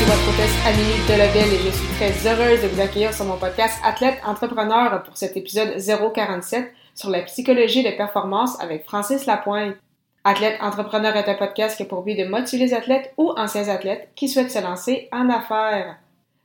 ici 0.00 0.10
votre 0.10 0.28
hôtesse 0.28 0.56
Amélie 0.66 1.06
Delebel 1.08 1.54
et 1.54 1.58
je 1.58 1.70
suis 1.70 1.88
très 1.96 2.26
heureuse 2.26 2.62
de 2.62 2.68
vous 2.68 2.80
accueillir 2.80 3.12
sur 3.12 3.24
mon 3.24 3.36
podcast 3.36 3.78
Athlète 3.84 4.18
Entrepreneur 4.24 5.02
pour 5.02 5.16
cet 5.16 5.36
épisode 5.36 5.76
047 5.78 6.72
sur 6.94 7.10
la 7.10 7.22
psychologie 7.22 7.82
de 7.82 7.90
performance 7.90 8.60
avec 8.60 8.84
Francis 8.84 9.26
Lapointe. 9.26 9.76
Athlète 10.24 10.58
Entrepreneur 10.60 11.14
est 11.16 11.28
un 11.28 11.34
podcast 11.34 11.76
qui 11.76 11.82
a 11.82 11.86
pour 11.86 12.02
but 12.02 12.14
de 12.14 12.24
motiver 12.24 12.66
les 12.66 12.74
athlètes 12.74 13.12
ou 13.16 13.30
anciens 13.36 13.68
athlètes 13.68 14.10
qui 14.14 14.28
souhaitent 14.28 14.50
se 14.50 14.62
lancer 14.62 15.08
en 15.12 15.28
affaires. 15.28 15.96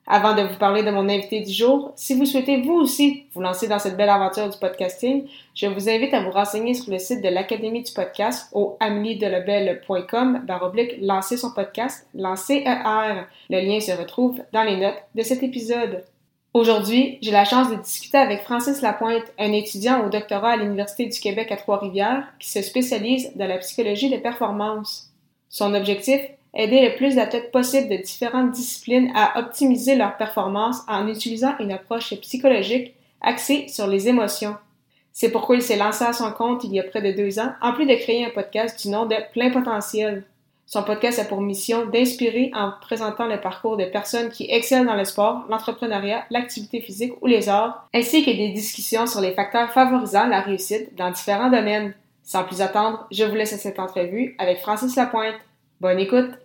Avant 0.07 0.35
de 0.35 0.43
vous 0.43 0.57
parler 0.59 0.83
de 0.83 0.91
mon 0.91 1.09
invité 1.09 1.41
du 1.41 1.51
jour, 1.51 1.91
si 1.95 2.13
vous 2.13 2.25
souhaitez 2.25 2.61
vous 2.61 2.73
aussi 2.73 3.25
vous 3.33 3.41
lancer 3.41 3.67
dans 3.67 3.79
cette 3.79 3.97
belle 3.97 4.11
aventure 4.11 4.47
du 4.47 4.57
podcasting, 4.59 5.27
je 5.55 5.65
vous 5.65 5.89
invite 5.89 6.13
à 6.13 6.21
vous 6.21 6.29
renseigner 6.29 6.75
sur 6.75 6.91
le 6.91 6.99
site 6.99 7.23
de 7.23 7.29
l'Académie 7.29 7.81
du 7.81 7.91
podcast 7.91 8.49
au 8.53 8.77
ameliedelebel.com 8.79 10.43
baroblique 10.45 10.97
lancer 11.01 11.37
son 11.37 11.51
podcast, 11.53 12.07
lancer 12.13 12.63
ER. 12.67 13.23
Le 13.49 13.61
lien 13.61 13.79
se 13.79 13.93
retrouve 13.93 14.39
dans 14.53 14.61
les 14.61 14.77
notes 14.77 15.01
de 15.15 15.23
cet 15.23 15.41
épisode. 15.41 16.03
Aujourd'hui, 16.53 17.17
j'ai 17.23 17.31
la 17.31 17.43
chance 17.43 17.71
de 17.71 17.75
discuter 17.75 18.19
avec 18.19 18.43
Francis 18.43 18.83
Lapointe, 18.83 19.25
un 19.39 19.53
étudiant 19.53 20.05
au 20.05 20.09
doctorat 20.09 20.51
à 20.51 20.57
l'Université 20.57 21.07
du 21.07 21.19
Québec 21.19 21.51
à 21.51 21.57
Trois-Rivières 21.57 22.27
qui 22.39 22.51
se 22.51 22.61
spécialise 22.61 23.31
dans 23.35 23.47
la 23.47 23.57
psychologie 23.57 24.11
des 24.11 24.19
performances. 24.19 25.11
Son 25.49 25.73
objectif 25.73 26.21
aider 26.55 26.87
le 26.87 26.95
plus 26.95 27.15
d'athlètes 27.15 27.51
possible 27.51 27.89
de 27.89 28.01
différentes 28.01 28.51
disciplines 28.51 29.11
à 29.15 29.39
optimiser 29.39 29.95
leur 29.95 30.17
performance 30.17 30.81
en 30.87 31.07
utilisant 31.07 31.55
une 31.59 31.71
approche 31.71 32.13
psychologique 32.21 32.95
axée 33.21 33.67
sur 33.67 33.87
les 33.87 34.07
émotions. 34.07 34.55
C'est 35.11 35.31
pourquoi 35.31 35.55
il 35.55 35.61
s'est 35.61 35.77
lancé 35.77 36.03
à 36.03 36.13
son 36.13 36.31
compte 36.31 36.63
il 36.63 36.73
y 36.73 36.79
a 36.79 36.83
près 36.83 37.01
de 37.01 37.15
deux 37.15 37.39
ans, 37.39 37.51
en 37.61 37.73
plus 37.73 37.85
de 37.85 37.95
créer 37.95 38.25
un 38.25 38.31
podcast 38.31 38.81
du 38.81 38.89
nom 38.89 39.05
de 39.05 39.15
Plein 39.31 39.49
Potentiel. 39.49 40.25
Son 40.65 40.83
podcast 40.83 41.19
a 41.19 41.25
pour 41.25 41.41
mission 41.41 41.85
d'inspirer 41.85 42.51
en 42.55 42.71
présentant 42.81 43.27
le 43.27 43.39
parcours 43.39 43.77
de 43.77 43.85
personnes 43.85 44.29
qui 44.29 44.47
excellent 44.49 44.85
dans 44.85 44.95
le 44.95 45.05
sport, 45.05 45.45
l'entrepreneuriat, 45.47 46.25
l'activité 46.31 46.81
physique 46.81 47.13
ou 47.21 47.27
les 47.27 47.49
arts, 47.49 47.87
ainsi 47.93 48.25
que 48.25 48.31
des 48.31 48.49
discussions 48.49 49.05
sur 49.05 49.21
les 49.21 49.33
facteurs 49.33 49.71
favorisant 49.71 50.27
la 50.27 50.41
réussite 50.41 50.95
dans 50.95 51.11
différents 51.11 51.51
domaines. 51.51 51.93
Sans 52.23 52.43
plus 52.43 52.61
attendre, 52.61 53.05
je 53.11 53.23
vous 53.23 53.35
laisse 53.35 53.53
à 53.53 53.57
cette 53.57 53.79
entrevue 53.79 54.35
avec 54.39 54.59
Francis 54.59 54.95
Lapointe. 54.95 55.35
Bonne 55.79 55.99
écoute! 55.99 56.44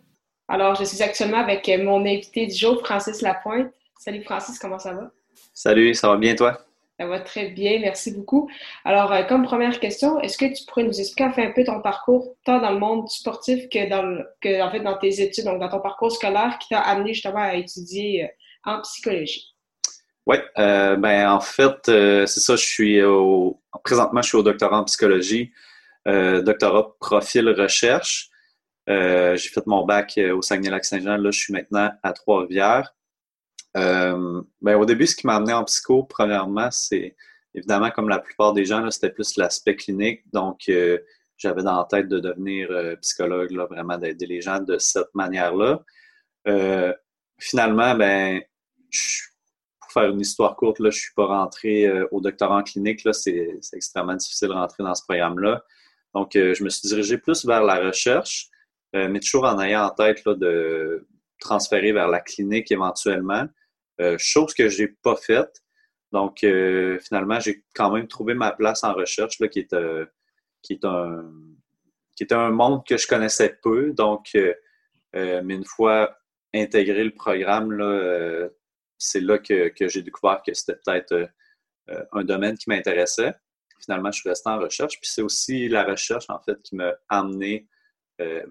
Alors, 0.52 0.74
je 0.74 0.82
suis 0.82 1.00
actuellement 1.00 1.38
avec 1.38 1.70
mon 1.80 2.00
invité 2.00 2.44
du 2.44 2.56
jour, 2.56 2.84
Francis 2.84 3.22
Lapointe. 3.22 3.72
Salut 3.96 4.24
Francis, 4.24 4.58
comment 4.58 4.80
ça 4.80 4.94
va? 4.94 5.12
Salut, 5.54 5.94
ça 5.94 6.08
va 6.08 6.16
bien 6.16 6.34
toi? 6.34 6.58
Ça 6.98 7.06
va 7.06 7.20
très 7.20 7.50
bien, 7.50 7.78
merci 7.78 8.10
beaucoup. 8.10 8.50
Alors, 8.84 9.12
euh, 9.12 9.22
comme 9.22 9.44
première 9.44 9.78
question, 9.78 10.18
est-ce 10.18 10.36
que 10.36 10.46
tu 10.46 10.64
pourrais 10.66 10.82
nous 10.82 10.98
expliquer 10.98 11.22
enfin 11.30 11.44
un 11.44 11.52
peu 11.52 11.62
ton 11.62 11.80
parcours, 11.80 12.34
tant 12.44 12.60
dans 12.60 12.72
le 12.72 12.80
monde 12.80 13.08
sportif 13.08 13.68
que 13.68 13.88
dans, 13.88 14.24
que, 14.40 14.60
en 14.60 14.72
fait, 14.72 14.80
dans 14.80 14.98
tes 14.98 15.22
études, 15.22 15.44
donc 15.44 15.60
dans 15.60 15.68
ton 15.68 15.78
parcours 15.78 16.10
scolaire 16.10 16.58
qui 16.58 16.70
t'a 16.70 16.80
amené 16.80 17.14
justement 17.14 17.42
à 17.42 17.54
étudier 17.54 18.24
euh, 18.24 18.72
en 18.72 18.80
psychologie? 18.80 19.54
Oui, 20.26 20.38
euh, 20.58 20.96
ben 20.96 21.30
en 21.30 21.40
fait, 21.40 21.78
c'est 21.84 22.40
ça, 22.40 22.56
je 22.56 22.64
suis 22.64 23.00
au, 23.04 23.60
présentement, 23.84 24.20
je 24.20 24.30
suis 24.30 24.36
au 24.36 24.42
doctorat 24.42 24.80
en 24.80 24.84
psychologie, 24.84 25.52
doctorat 26.04 26.96
profil 26.98 27.48
recherche. 27.50 28.30
Euh, 28.90 29.36
j'ai 29.36 29.50
fait 29.50 29.66
mon 29.66 29.84
bac 29.84 30.18
euh, 30.18 30.34
au 30.34 30.42
Saguenay-Lac-Saint-Jean. 30.42 31.16
Là, 31.16 31.30
je 31.30 31.38
suis 31.38 31.52
maintenant 31.52 31.90
à 32.02 32.12
Trois-Rivières. 32.12 32.94
Euh, 33.76 34.42
ben, 34.60 34.76
au 34.76 34.84
début, 34.84 35.06
ce 35.06 35.14
qui 35.14 35.26
m'a 35.26 35.36
amené 35.36 35.52
en 35.52 35.64
psycho, 35.64 36.02
premièrement, 36.02 36.70
c'est 36.72 37.16
évidemment, 37.54 37.90
comme 37.90 38.08
la 38.08 38.18
plupart 38.18 38.52
des 38.52 38.64
gens, 38.64 38.90
c'était 38.90 39.10
plus 39.10 39.36
l'aspect 39.36 39.76
clinique. 39.76 40.22
Donc, 40.32 40.70
j'avais 41.36 41.62
dans 41.62 41.78
la 41.78 41.84
tête 41.84 42.08
de 42.08 42.18
devenir 42.18 42.68
psychologue, 43.00 43.50
là, 43.52 43.66
vraiment 43.66 43.96
d'aider 43.96 44.26
les 44.26 44.40
gens 44.40 44.60
de 44.60 44.78
cette 44.78 45.14
manière-là. 45.14 45.82
finalement, 47.38 47.94
ben, 47.94 48.40
pour 49.80 49.92
faire 49.92 50.10
une 50.10 50.20
histoire 50.20 50.56
courte, 50.56 50.80
là, 50.80 50.90
je 50.90 50.96
ne 50.96 51.00
suis 51.00 51.14
pas 51.14 51.26
rentré 51.26 51.90
au 52.10 52.20
doctorat 52.20 52.58
en 52.58 52.62
clinique. 52.62 53.06
C'est 53.12 53.60
extrêmement 53.72 54.14
difficile 54.14 54.48
de 54.48 54.54
rentrer 54.54 54.82
dans 54.82 54.94
ce 54.94 55.02
programme-là. 55.04 55.64
Donc, 56.14 56.30
je 56.34 56.64
me 56.64 56.68
suis 56.68 56.88
dirigé 56.88 57.18
plus 57.18 57.44
vers 57.44 57.62
la 57.62 57.80
recherche. 57.80 58.50
Euh, 58.96 59.08
mais 59.08 59.20
toujours 59.20 59.44
en 59.44 59.60
ayant 59.60 59.84
en 59.84 59.90
tête 59.90 60.24
là, 60.24 60.34
de 60.34 61.06
transférer 61.38 61.92
vers 61.92 62.08
la 62.08 62.20
clinique 62.20 62.72
éventuellement, 62.72 63.46
euh, 64.00 64.16
chose 64.18 64.52
que 64.52 64.68
je 64.68 64.82
n'ai 64.82 64.88
pas 64.88 65.16
faite. 65.16 65.62
Donc, 66.12 66.42
euh, 66.42 66.98
finalement, 66.98 67.38
j'ai 67.38 67.64
quand 67.74 67.92
même 67.92 68.08
trouvé 68.08 68.34
ma 68.34 68.50
place 68.50 68.82
en 68.82 68.94
recherche, 68.94 69.38
là, 69.38 69.46
qui, 69.46 69.60
est, 69.60 69.76
qui, 70.62 70.72
est 70.72 70.84
un, 70.84 71.30
qui 72.16 72.24
était 72.24 72.34
un 72.34 72.50
monde 72.50 72.84
que 72.84 72.96
je 72.96 73.06
connaissais 73.06 73.56
peu. 73.62 73.92
Donc, 73.92 74.36
mais 75.14 75.54
une 75.54 75.64
fois 75.64 76.16
intégré 76.52 77.04
le 77.04 77.14
programme, 77.14 77.70
là, 77.72 78.48
c'est 78.98 79.20
là 79.20 79.38
que, 79.38 79.68
que 79.68 79.86
j'ai 79.86 80.02
découvert 80.02 80.42
que 80.44 80.52
c'était 80.52 80.78
peut-être 80.84 81.30
un 82.12 82.24
domaine 82.24 82.58
qui 82.58 82.68
m'intéressait. 82.68 83.34
Finalement, 83.80 84.10
je 84.10 84.20
suis 84.20 84.28
resté 84.28 84.50
en 84.50 84.58
recherche. 84.58 84.98
Puis 85.00 85.10
c'est 85.10 85.22
aussi 85.22 85.68
la 85.68 85.84
recherche, 85.84 86.28
en 86.28 86.40
fait, 86.40 86.60
qui 86.62 86.74
m'a 86.74 86.92
amené 87.08 87.68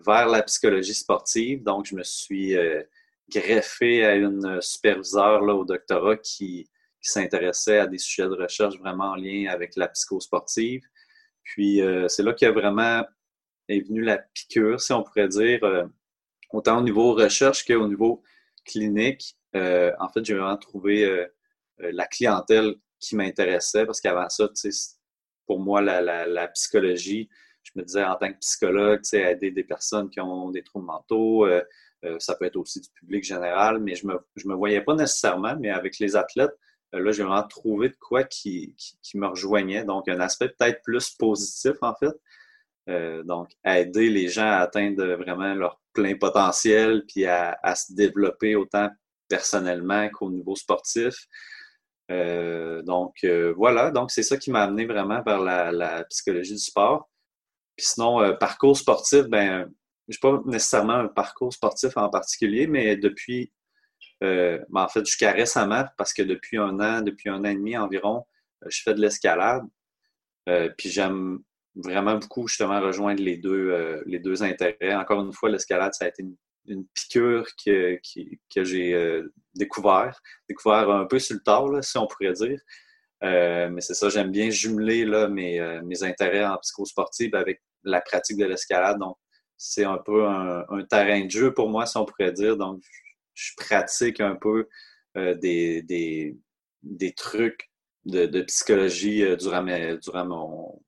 vers 0.06 0.28
la 0.28 0.41
psychologie 0.44 0.94
sportive. 0.94 1.63
Donc, 1.63 1.85
je 1.85 1.96
me 1.96 2.03
suis 2.03 2.56
euh, 2.57 2.81
greffé 3.30 4.06
à 4.06 4.16
une 4.16 4.59
superviseure 4.62 5.41
là, 5.41 5.53
au 5.53 5.66
doctorat 5.66 6.18
qui, 6.18 6.69
s'intéressait 7.02 7.80
à 7.80 7.88
des 7.88 7.97
sujets 7.97 8.28
de 8.28 8.35
recherche 8.35 8.78
vraiment 8.78 9.12
en 9.12 9.16
lien 9.16 9.50
avec 9.50 9.78
la 9.78 9.88
psychosportive. 9.88 10.81
Puis, 11.44 11.81
euh, 11.81 12.09
c'est 12.09 12.24
là 12.24 12.34
qu'il 12.34 12.46
a 12.46 12.52
vraiment 12.52 13.06
est 13.69 13.88
venu 13.88 14.02
la 14.02 14.18
piqûre, 14.18 14.81
si 14.81 14.91
on 14.91 15.03
pourrait 15.03 15.30
dire, 15.30 15.62
autant 16.51 16.80
au 16.80 16.81
niveau 16.81 17.13
recherche 17.13 17.63
qu'au 17.66 17.88
niveau 17.88 18.22
clinique. 18.66 19.38
en 19.53 20.09
fait, 20.13 20.25
j'ai 20.25 20.34
vraiment 20.34 20.57
trouvé 20.57 21.28
la 21.78 22.07
clientèle 22.07 22.75
qui 23.00 23.16
m'intéressait 23.16 23.86
parce 23.86 24.01
qu'avant 24.01 24.28
ça, 24.28 24.50
pour 25.46 25.59
moi, 25.59 25.81
la 25.81 26.47
psychologie, 26.50 27.30
je 27.74 27.80
me 27.80 27.85
disais 27.85 28.03
en 28.03 28.16
tant 28.16 28.31
que 28.31 28.38
psychologue, 28.40 29.02
aider 29.13 29.52
des 29.52 29.63
personnes 29.63 30.09
qui 30.09 30.19
ont 30.19 30.50
des 30.50 30.63
troubles 30.63 30.85
mentaux, 30.85 31.46
euh, 31.46 31.63
euh, 32.06 32.18
ça 32.19 32.35
peut 32.35 32.46
être 32.46 32.56
aussi 32.56 32.81
du 32.81 32.90
public 32.91 33.24
général, 33.24 33.80
mais 33.80 33.96
je 33.96 34.07
ne 34.07 34.13
me, 34.13 34.19
je 34.35 34.47
me 34.47 34.56
voyais 34.56 34.81
pas 34.81 34.96
nécessairement, 34.96 35.56
mais 35.59 35.69
avec 35.69 36.00
les 36.00 36.16
athlètes, 36.16 36.56
euh, 36.96 37.00
là, 37.00 37.12
j'ai 37.12 37.24
vraiment 37.24 37.47
trouvé 37.47 37.90
de 37.90 37.96
quoi 38.00 38.24
qui, 38.24 38.75
qui, 39.02 39.18
me 39.18 39.28
rejoignait. 39.28 39.84
Donc, 39.84 40.07
un 40.07 40.19
aspect 40.19 40.50
peut-être 40.50 40.81
plus 40.84 41.12
positif, 41.12 41.75
en 41.81 41.94
fait. 41.96 42.16
donc, 43.25 43.50
aider 43.63 44.09
les 44.09 44.30
gens 44.30 44.47
à 44.50 44.57
atteindre 44.57 45.06
vraiment 45.16 45.53
leur 45.53 45.80
plein 45.94 46.16
potentiel, 46.16 47.03
puis 47.07 47.25
à, 47.25 47.75
se 47.75 47.94
développer 47.94 48.56
autant 48.56 48.90
personnellement 49.28 50.09
qu'au 50.09 50.31
niveau 50.31 50.56
sportif. 50.56 51.28
donc, 52.09 53.24
voilà. 53.56 53.91
Donc, 53.91 54.09
c'est 54.12 54.24
ça 54.24 54.38
qui 54.38 54.50
m'a 54.51 54.63
amené 54.63 54.86
vraiment 54.86 55.22
vers 55.22 55.40
la 55.40 56.03
psychologie 56.06 56.53
du 56.53 56.59
sport. 56.59 57.09
Puis 57.80 57.88
sinon, 57.88 58.22
euh, 58.22 58.34
parcours 58.34 58.78
sportif, 58.78 59.24
ben, 59.30 59.72
je 60.10 60.18
n'ai 60.18 60.20
pas 60.20 60.42
nécessairement 60.46 60.96
un 60.96 61.08
parcours 61.08 61.54
sportif 61.54 61.96
en 61.96 62.10
particulier, 62.10 62.68
mais 62.68 62.98
depuis, 62.98 63.54
euh, 64.22 64.60
ben, 64.68 64.81
en 64.81 64.90
fait, 64.90 65.06
jusqu'à 65.06 65.31
récemment, 65.31 65.86
parce 65.98 66.12
que 66.14 66.22
depuis 66.22 66.58
un 66.58 66.78
an, 66.81 67.02
depuis 67.02 67.30
un 67.30 67.40
an 67.40 67.46
et 67.46 67.56
demi 67.56 67.78
environ, 67.78 68.26
euh, 68.66 68.68
je 68.70 68.81
fais 68.84 68.94
de 68.94 69.00
l'escalade. 69.00 69.64
puis 70.78 70.90
j'aime 70.90 71.40
vraiment 71.76 72.18
beaucoup 72.18 72.48
justement 72.50 72.81
rejoindre 72.81 73.22
les 73.22 73.38
deux, 73.38 74.02
les 74.06 74.20
deux 74.20 74.44
intérêts. 74.44 74.96
Encore 74.96 75.24
une 75.24 75.32
fois, 75.32 75.50
l'escalade, 75.50 75.94
ça 75.94 76.06
a 76.06 76.08
été 76.10 76.24
une, 76.68 76.86
piqûre 76.94 77.48
que, 77.66 78.00
que 78.54 78.64
j'ai 78.64 79.22
découvert, 79.56 80.20
découvert 80.50 80.90
un 80.90 81.06
peu 81.06 81.20
sur 81.20 81.36
le 81.36 81.42
tard, 81.44 81.84
si 81.84 81.98
on 81.98 82.08
pourrait 82.08 82.34
dire. 82.34 82.60
mais 83.22 83.82
c'est 83.82 83.94
ça, 83.94 84.10
j'aime 84.10 84.32
bien 84.32 84.50
jumeler 84.50 85.06
là, 85.06 85.30
mes, 85.30 85.82
mes 85.84 86.04
intérêts 86.04 86.46
en 86.46 86.58
psychosportive 86.58 87.36
avec 87.36 87.62
la 87.84 88.02
pratique 88.02 88.38
de 88.38 88.46
l'escalade. 88.46 89.00
Donc, 89.00 89.18
c'est 89.58 89.84
un 89.84 89.98
peu 89.98 90.26
un, 90.28 90.66
terrain 90.90 91.26
de 91.26 91.30
jeu 91.30 91.54
pour 91.54 91.70
moi, 91.70 91.86
si 91.86 91.98
on 91.98 92.06
pourrait 92.06 92.31
dire. 92.31 92.58
Donc, 92.58 92.81
je 93.34 93.52
pratique 93.58 94.20
un 94.20 94.36
peu 94.36 94.68
euh, 95.18 95.36
des, 95.36 96.36
trucs 97.16 97.70
de, 98.06 98.42
psychologie 98.44 99.24
euh, 99.24 99.36
durant, 99.36 99.64
mon, 100.26 100.81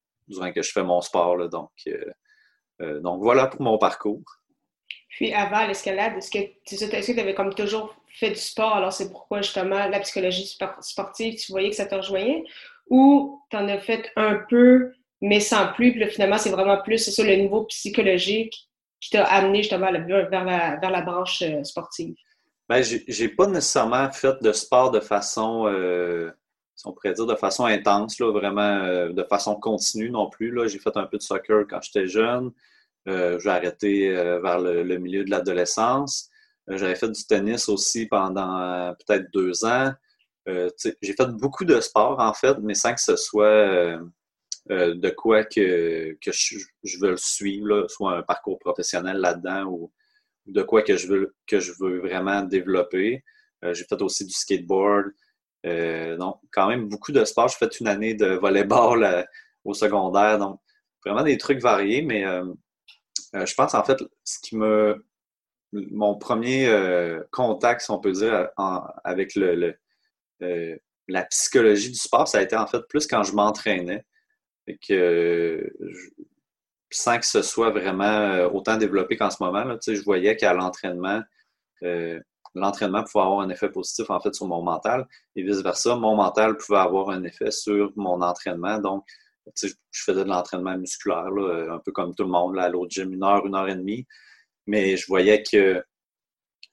que 0.53 0.61
je 0.61 0.71
fais 0.71 0.83
mon 0.83 1.01
sport. 1.01 1.49
Donc, 1.49 1.71
euh, 1.87 2.99
donc, 3.01 3.21
voilà 3.21 3.47
pour 3.47 3.61
mon 3.61 3.77
parcours. 3.77 4.23
Puis 5.09 5.33
avant 5.33 5.67
l'escalade, 5.67 6.17
est-ce 6.17 6.31
que 6.31 6.39
tu 6.65 7.19
avais 7.19 7.35
comme 7.35 7.53
toujours 7.53 7.95
fait 8.13 8.29
du 8.29 8.35
sport, 8.35 8.75
alors 8.75 8.93
c'est 8.93 9.11
pourquoi 9.11 9.41
justement 9.41 9.87
la 9.87 9.99
psychologie 9.99 10.57
sportive, 10.81 11.35
tu 11.35 11.51
voyais 11.51 11.69
que 11.69 11.75
ça 11.75 11.85
te 11.85 11.95
rejoignait? 11.95 12.43
Ou 12.89 13.41
tu 13.49 13.57
en 13.57 13.67
as 13.67 13.79
fait 13.79 14.11
un 14.15 14.41
peu, 14.49 14.93
mais 15.21 15.39
sans 15.39 15.71
plus, 15.73 15.91
puis 15.91 16.09
finalement 16.09 16.37
c'est 16.37 16.49
vraiment 16.49 16.81
plus, 16.81 16.97
ça 16.97 17.23
le 17.23 17.35
niveau 17.35 17.63
psychologique 17.65 18.69
qui 19.01 19.09
t'a 19.09 19.25
amené 19.25 19.63
justement 19.63 19.91
vers 19.91 20.89
la, 20.91 21.01
branche 21.01 21.41
euh, 21.41 21.63
sportive? 21.63 22.15
Ben, 22.69 22.83
j'ai 22.83 23.29
pas 23.29 23.47
nécessairement 23.47 24.09
fait 24.11 24.41
de 24.41 24.51
sport 24.53 24.91
de 24.91 24.99
façon, 24.99 25.65
euh, 25.67 26.31
si 26.75 26.87
on 26.87 26.93
pourrait 26.93 27.13
dire, 27.13 27.25
de 27.25 27.35
façon 27.35 27.65
intense, 27.65 28.19
là, 28.19 28.31
vraiment 28.31 28.61
euh, 28.61 29.11
de 29.11 29.23
façon 29.23 29.55
continue 29.55 30.09
non 30.09 30.29
plus. 30.29 30.57
J'ai 30.69 30.79
fait 30.79 30.95
un 30.95 31.05
peu 31.05 31.17
de 31.17 31.23
soccer 31.23 31.65
quand 31.67 31.81
j'étais 31.81 32.07
jeune. 32.07 32.51
J'ai 33.07 33.49
arrêté 33.49 34.11
vers 34.13 34.59
le, 34.59 34.97
milieu 34.99 35.25
de 35.25 35.31
l'adolescence. 35.31 36.29
J'avais 36.67 36.93
fait 36.93 37.09
du 37.09 37.25
tennis 37.25 37.67
aussi 37.67 38.05
pendant 38.05 38.93
peut-être 38.93 39.25
deux 39.33 39.65
ans. 39.65 39.91
j'ai 40.45 41.13
fait 41.13 41.31
beaucoup 41.31 41.65
de 41.65 41.81
sport, 41.81 42.19
en 42.19 42.33
fait, 42.33 42.57
mais 42.61 42.75
sans 42.75 42.93
que 42.93 43.01
ce 43.01 43.15
soit 43.15 43.99
de 44.71 45.09
quoi 45.09 45.43
que, 45.43 46.17
que 46.21 46.31
je, 46.31 46.99
veux 46.99 47.11
le 47.11 47.17
suivre, 47.17 47.87
soit 47.89 48.17
un 48.17 48.23
parcours 48.23 48.57
professionnel 48.57 49.17
là-dedans 49.17 49.65
ou 49.65 49.91
de 50.45 50.61
quoi 50.61 50.81
que 50.81 50.97
je 50.97 51.07
veux, 51.07 51.35
que 51.45 51.59
je 51.59 51.73
veux 51.79 51.99
vraiment 51.99 52.41
développer. 52.43 53.23
Euh, 53.63 53.73
j'ai 53.73 53.83
fait 53.85 54.01
aussi 54.01 54.25
du 54.25 54.33
skateboard. 54.33 55.11
Euh, 55.65 56.17
donc, 56.17 56.39
quand 56.51 56.67
même 56.67 56.87
beaucoup 56.87 57.11
de 57.11 57.23
sport. 57.25 57.47
J'ai 57.49 57.57
fait 57.57 57.79
une 57.79 57.87
année 57.87 58.13
de 58.13 58.27
volleyball 58.27 59.03
euh, 59.03 59.23
au 59.63 59.73
secondaire. 59.73 60.39
Donc, 60.39 60.59
vraiment 61.05 61.23
des 61.23 61.37
trucs 61.37 61.59
variés, 61.59 62.01
mais 62.01 62.23
je 63.33 63.53
pense 63.55 63.73
en 63.73 63.83
fait, 63.83 63.97
ce 64.23 64.39
qui 64.39 64.55
me. 64.55 65.03
Mon 65.73 66.17
premier 66.17 66.69
contact, 67.31 67.81
si 67.81 67.91
on 67.91 67.99
peut 67.99 68.11
dire, 68.11 68.49
avec 69.03 69.35
le, 69.35 69.73
la 71.07 71.23
psychologie 71.23 71.89
du 71.89 71.97
sport, 71.97 72.27
ça 72.27 72.39
a 72.39 72.41
été 72.41 72.55
en 72.55 72.67
fait 72.67 72.81
plus 72.89 73.07
quand 73.07 73.23
je 73.23 73.33
m'entraînais. 73.33 74.05
Et 74.67 74.77
que 74.77 75.71
sans 76.91 77.17
que 77.17 77.25
ce 77.25 77.41
soit 77.41 77.71
vraiment 77.71 78.03
euh, 78.03 78.49
autant 78.49 78.77
développé 78.77 79.17
qu'en 79.17 79.31
ce 79.31 79.41
moment. 79.41 79.63
Là, 79.63 79.77
je 79.85 80.03
voyais 80.03 80.35
qu'à 80.35 80.53
l'entraînement, 80.53 81.21
euh, 81.83 82.19
l'entraînement 82.53 83.03
pouvait 83.03 83.23
avoir 83.23 83.39
un 83.39 83.49
effet 83.49 83.69
positif 83.69 84.09
en 84.09 84.19
fait 84.19 84.35
sur 84.35 84.45
mon 84.47 84.61
mental 84.61 85.07
et 85.35 85.43
vice-versa. 85.43 85.95
Mon 85.95 86.15
mental 86.15 86.57
pouvait 86.57 86.79
avoir 86.79 87.09
un 87.09 87.23
effet 87.23 87.49
sur 87.49 87.91
mon 87.95 88.21
entraînement. 88.21 88.77
Donc, 88.77 89.05
je 89.55 89.69
faisais 89.93 90.23
de 90.23 90.29
l'entraînement 90.29 90.77
musculaire, 90.77 91.29
un 91.71 91.79
peu 91.79 91.91
comme 91.91 92.13
tout 92.13 92.23
le 92.23 92.29
monde, 92.29 92.59
à 92.59 92.69
l'autre 92.69 92.91
gym, 92.91 93.11
une 93.11 93.23
heure, 93.23 93.45
une 93.45 93.55
heure 93.55 93.69
et 93.69 93.75
demie. 93.75 94.05
Mais 94.67 94.97
je 94.97 95.07
voyais 95.07 95.41
que 95.41 95.83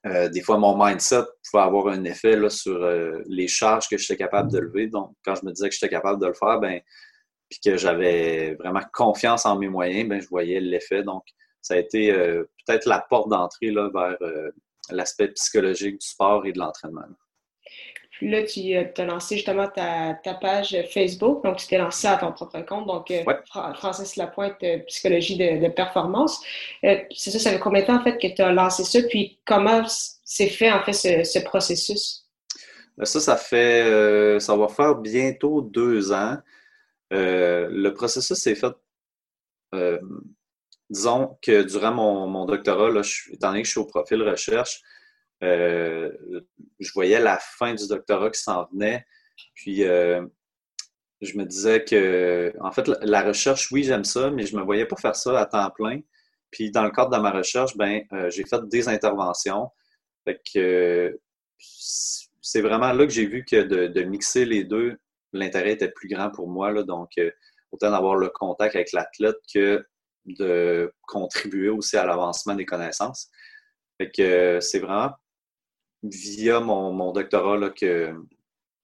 euh, 0.07 0.29
des 0.29 0.43
fois, 0.43 0.59
mon 0.59 0.77
mindset 0.77 1.23
pouvait 1.51 1.63
avoir 1.63 1.89
un 1.89 2.05
effet 2.05 2.37
là, 2.37 2.51
sur 2.51 2.79
les 3.27 3.49
charges 3.49 3.89
que 3.89 3.97
j'étais 3.97 4.17
capable 4.17 4.51
de 4.51 4.59
lever. 4.59 4.89
Donc, 4.89 5.15
quand 5.25 5.37
je 5.37 5.47
me 5.47 5.53
disais 5.53 5.69
que 5.69 5.75
j'étais 5.75 5.89
capable 5.89 6.21
de 6.21 6.27
le 6.27 6.35
faire, 6.35 6.59
ben 6.61 6.81
puis 7.49 7.61
que 7.65 7.77
j'avais 7.77 8.55
vraiment 8.55 8.83
confiance 8.93 9.47
en 9.47 9.59
mes 9.59 9.69
moyens, 9.69 10.09
ben, 10.09 10.21
je 10.21 10.29
voyais 10.29 10.61
l'effet. 10.61 11.03
Donc, 11.03 11.25
ça 11.61 11.75
a 11.75 11.79
été 11.79 12.11
euh, 12.11 12.45
peut-être 12.67 12.87
la 12.87 13.01
porte 13.01 13.29
d'entrée 13.29 13.71
vers 13.71 14.17
euh, 14.23 14.51
l'aspect 14.91 15.29
psychologique 15.29 15.99
du 16.01 16.07
sport 16.07 16.47
et 16.47 16.53
de 16.53 16.59
l'entraînement. 16.59 17.03
Puis 18.11 18.31
là, 18.31 18.43
tu 18.43 18.75
euh, 18.75 18.85
as 18.97 19.05
lancé 19.05 19.37
justement 19.37 19.69
ta, 19.69 20.19
page 20.41 20.77
Facebook, 20.93 21.45
donc 21.45 21.57
tu 21.57 21.69
t'es 21.69 21.79
lancé 21.79 22.07
à 22.09 22.17
ton 22.17 22.33
propre 22.33 22.61
compte, 22.63 22.87
donc 22.87 23.13
Francis 23.77 24.17
Lapointe, 24.17 24.57
Psychologie 24.87 25.37
de, 25.37 25.69
performance. 25.69 26.41
c'est 26.83 27.31
ça, 27.31 27.39
ça 27.39 27.51
fait 27.53 27.61
combien 27.61 27.83
de 27.83 27.87
temps 27.87 28.01
en 28.01 28.03
fait 28.03 28.19
que 28.19 28.35
tu 28.35 28.43
as 28.43 28.53
lancé 28.53 28.85
ça, 28.85 29.07
puis 29.09 29.39
comment 29.45 29.83
s'est 29.87 30.49
fait 30.49 30.73
en 30.73 30.83
fait 30.83 30.93
ce, 30.93 31.23
ce 31.23 31.39
processus? 31.39 32.27
Ben, 32.97 33.05
ça, 33.05 33.21
ça 33.21 33.37
fait, 33.37 34.41
ça 34.41 34.57
va 34.57 34.69
faire 34.69 34.97
bientôt 34.97 35.61
deux 35.61 36.13
ans. 36.13 36.39
Euh, 37.13 37.69
le 37.71 37.95
processus 37.95 38.37
s'est 38.37 38.55
fait, 38.55 38.73
euh, 39.75 39.99
disons 40.91 41.39
que 41.43 41.63
durant 41.63 41.93
mon, 41.93 42.45
doctorat, 42.45 42.91
là, 42.91 43.03
étant 43.33 43.49
donné 43.49 43.63
que 43.63 43.67
je 43.67 43.73
suis 43.73 43.81
au 43.81 43.87
profil 43.87 44.23
recherche, 44.23 44.81
euh, 45.43 46.11
je 46.81 46.93
voyais 46.93 47.21
la 47.21 47.39
fin 47.39 47.75
du 47.75 47.87
doctorat 47.87 48.31
qui 48.31 48.41
s'en 48.41 48.67
venait. 48.73 49.05
Puis 49.55 49.83
je 51.21 51.37
me 51.37 51.45
disais 51.45 51.85
que, 51.85 52.53
en 52.61 52.73
fait, 52.73 52.89
la, 53.03 53.23
recherche, 53.23 53.71
oui, 53.73 53.85
j'aime 53.85 54.05
ça, 54.05 54.31
mais 54.31 54.47
je 54.47 54.55
ne 54.55 54.61
me 54.61 54.65
voyais 54.65 54.87
pas 54.87 54.97
faire 54.97 55.17
ça 55.17 55.39
à 55.39 55.47
temps 55.47 55.71
plein. 55.71 56.01
Puis 56.51 56.71
dans 56.71 56.85
le 56.85 56.91
cadre 56.91 57.11
de 57.11 57.21
ma 57.21 57.31
recherche, 57.31 57.77
ben, 57.77 58.03
j'ai 58.31 58.45
fait 58.45 58.67
des 58.69 58.89
interventions. 58.89 59.71
Fait 60.25 60.41
que 60.55 61.19
c'est 62.49 62.61
vraiment 62.61 62.93
là 62.93 63.05
que 63.07 63.13
j'ai 63.13 63.27
vu 63.27 63.45
que 63.45 63.63
de, 63.63 64.03
mixer 64.05 64.45
les 64.45 64.65
deux, 64.65 64.99
l'intérêt 65.33 65.73
était 65.73 65.91
plus 65.91 66.09
grand 66.09 66.31
pour 66.31 66.49
moi. 66.49 66.73
Là, 66.73 66.83
donc, 66.83 67.11
euh, 67.19 67.31
autant 67.73 67.91
d'avoir 67.91 68.17
le 68.17 68.29
contact 68.31 68.75
avec 68.77 68.93
l'athlète 68.93 69.37
que 69.53 69.87
de 70.27 70.93
contribuer 71.07 71.69
aussi 71.69 71.97
à 71.97 72.05
l'avancement 72.05 72.55
des 72.55 72.67
connaissances. 72.67 73.31
Fait 73.99 74.11
que 74.11 74.23
euh, 74.23 74.61
c'est 74.61 74.79
vraiment 74.79 75.13
via 76.03 76.61
mon, 76.61 77.13
doctorat 77.13 77.57
là, 77.57 77.71
que 77.71 78.15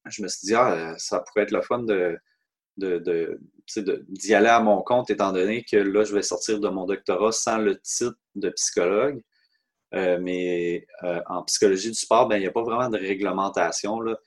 je 0.07 0.23
me 0.23 0.29
suis 0.29 0.47
dit, 0.47 0.55
ah, 0.55 0.95
ça 0.99 1.21
pourrait 1.21 1.43
être 1.43 1.53
le 1.53 1.63
fun 1.63 1.81
de, 1.81 2.19
d'y 2.77 4.35
aller 4.35 4.49
à 4.49 4.61
mon 4.61 4.83
compte, 4.83 5.11
étant 5.11 5.33
donné 5.33 5.65
que 5.65 5.77
là, 5.77 6.05
je 6.05 6.15
vais 6.15 6.23
sortir 6.23 6.59
de 6.61 6.69
mon 6.69 6.87
doctorat 6.87 7.33
sans 7.33 7.59
le 7.59 7.81
titre 7.81 8.19
de 8.35 8.51
psychologue. 8.51 9.23
Euh, 9.95 10.19
mais 10.21 10.87
en 11.27 11.45
psychologie 11.45 11.91
du 11.91 11.95
sport, 11.95 12.27
ben, 12.27 12.37
il 12.37 12.41
n'y 12.41 12.49
a 12.49 12.51
pas 12.51 12.65
vraiment 12.65 12.89
de 12.89 12.99
réglementation. 12.99 14.01
Là 14.01 14.19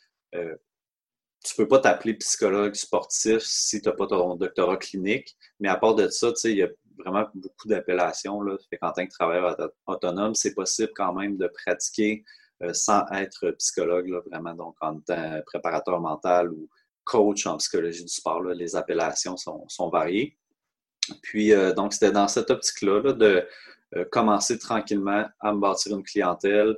tu 1.44 1.56
peux 1.56 1.68
pas 1.68 1.80
t'appeler 1.80 2.14
psychologue 2.16 2.76
sportif 2.76 3.40
si 3.42 3.82
tu 3.82 3.88
n'as 3.88 3.96
pas 3.96 4.08
ton 4.08 4.36
doctorat 4.36 4.78
clinique. 4.78 5.36
Mais 5.60 5.70
à 5.70 5.78
part 5.78 5.96
de 5.96 6.08
ça, 6.10 6.32
il 6.46 6.58
y 6.58 6.64
a 6.64 6.70
vraiment 6.98 7.28
beaucoup 7.34 7.68
d'appellations. 7.68 8.40
En 8.40 8.92
tant 8.92 9.06
que 9.06 9.12
travailleur 9.12 9.56
autonome, 9.86 10.36
c'est 10.36 10.54
possible 10.54 10.92
quand 10.96 11.14
même 11.14 11.38
de 11.38 11.48
pratiquer 11.48 12.24
euh, 12.64 12.74
sans 12.74 13.06
être 13.12 13.52
psychologue, 13.52 14.12
vraiment. 14.30 14.54
Donc, 14.54 14.76
en 14.82 15.00
tant 15.02 15.42
préparateur 15.46 16.00
mental 16.00 16.52
ou 16.52 16.68
coach 17.04 17.46
en 17.46 17.58
psychologie 17.58 18.04
du 18.04 18.10
sport, 18.10 18.44
les 18.44 18.76
appellations 18.76 19.38
sont, 19.38 19.90
variées. 19.90 20.38
Puis, 21.22 21.54
euh, 21.54 21.74
donc, 21.74 21.94
c'était 21.94 22.12
dans 22.12 22.28
cette 22.28 22.50
optique-là 22.50 23.14
de 23.14 23.48
euh, 23.96 24.06
commencer 24.12 24.58
tranquillement 24.58 25.26
à 25.40 25.54
me 25.54 25.60
bâtir 25.60 25.96
une 25.96 26.04
clientèle, 26.04 26.76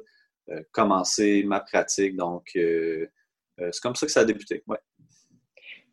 commencer 0.72 1.44
ma 1.46 1.60
pratique. 1.60 2.16
Donc, 2.16 2.58
c'est 3.72 3.82
comme 3.82 3.96
ça 3.96 4.06
que 4.06 4.12
ça 4.12 4.22
a 4.22 4.26
débuté. 4.26 4.64
Ouais. 4.68 4.78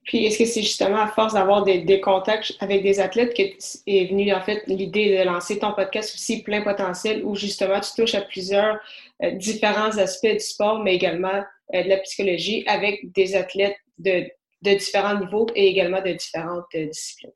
Puis, 0.07 0.25
est-ce 0.25 0.39
que 0.39 0.45
c'est 0.45 0.63
justement 0.63 1.01
à 1.01 1.09
force 1.09 1.35
d'avoir 1.35 1.65
des, 1.65 2.01
contacts 2.01 2.53
avec 2.61 2.85
des 2.85 3.01
athlètes 3.01 3.35
que 3.37 3.43
est 3.43 4.07
venue 4.09 4.33
en 4.33 4.41
fait 4.41 4.63
l'idée 4.69 5.19
de 5.19 5.25
lancer 5.25 5.59
ton 5.59 5.73
podcast 5.73 6.15
aussi 6.15 6.45
plein 6.45 6.63
potentiel 6.63 7.25
où 7.25 7.35
justement 7.35 7.81
tu 7.81 7.91
touches 7.97 8.15
à 8.15 8.21
plusieurs 8.21 8.79
euh, 9.25 9.33
différents 9.33 9.99
aspects 9.99 10.33
du 10.33 10.41
sport, 10.41 10.81
mais 10.85 10.95
également 10.95 11.43
euh, 11.75 11.83
de 11.83 11.89
la 11.89 11.97
psychologie 11.99 12.63
avec 12.69 13.13
des 13.13 13.35
athlètes 13.35 13.77
de, 13.99 14.29
différents 14.63 15.19
niveaux 15.19 15.47
et 15.57 15.67
également 15.67 16.01
de 16.01 16.13
différentes 16.13 16.65
disciplines? 16.73 17.33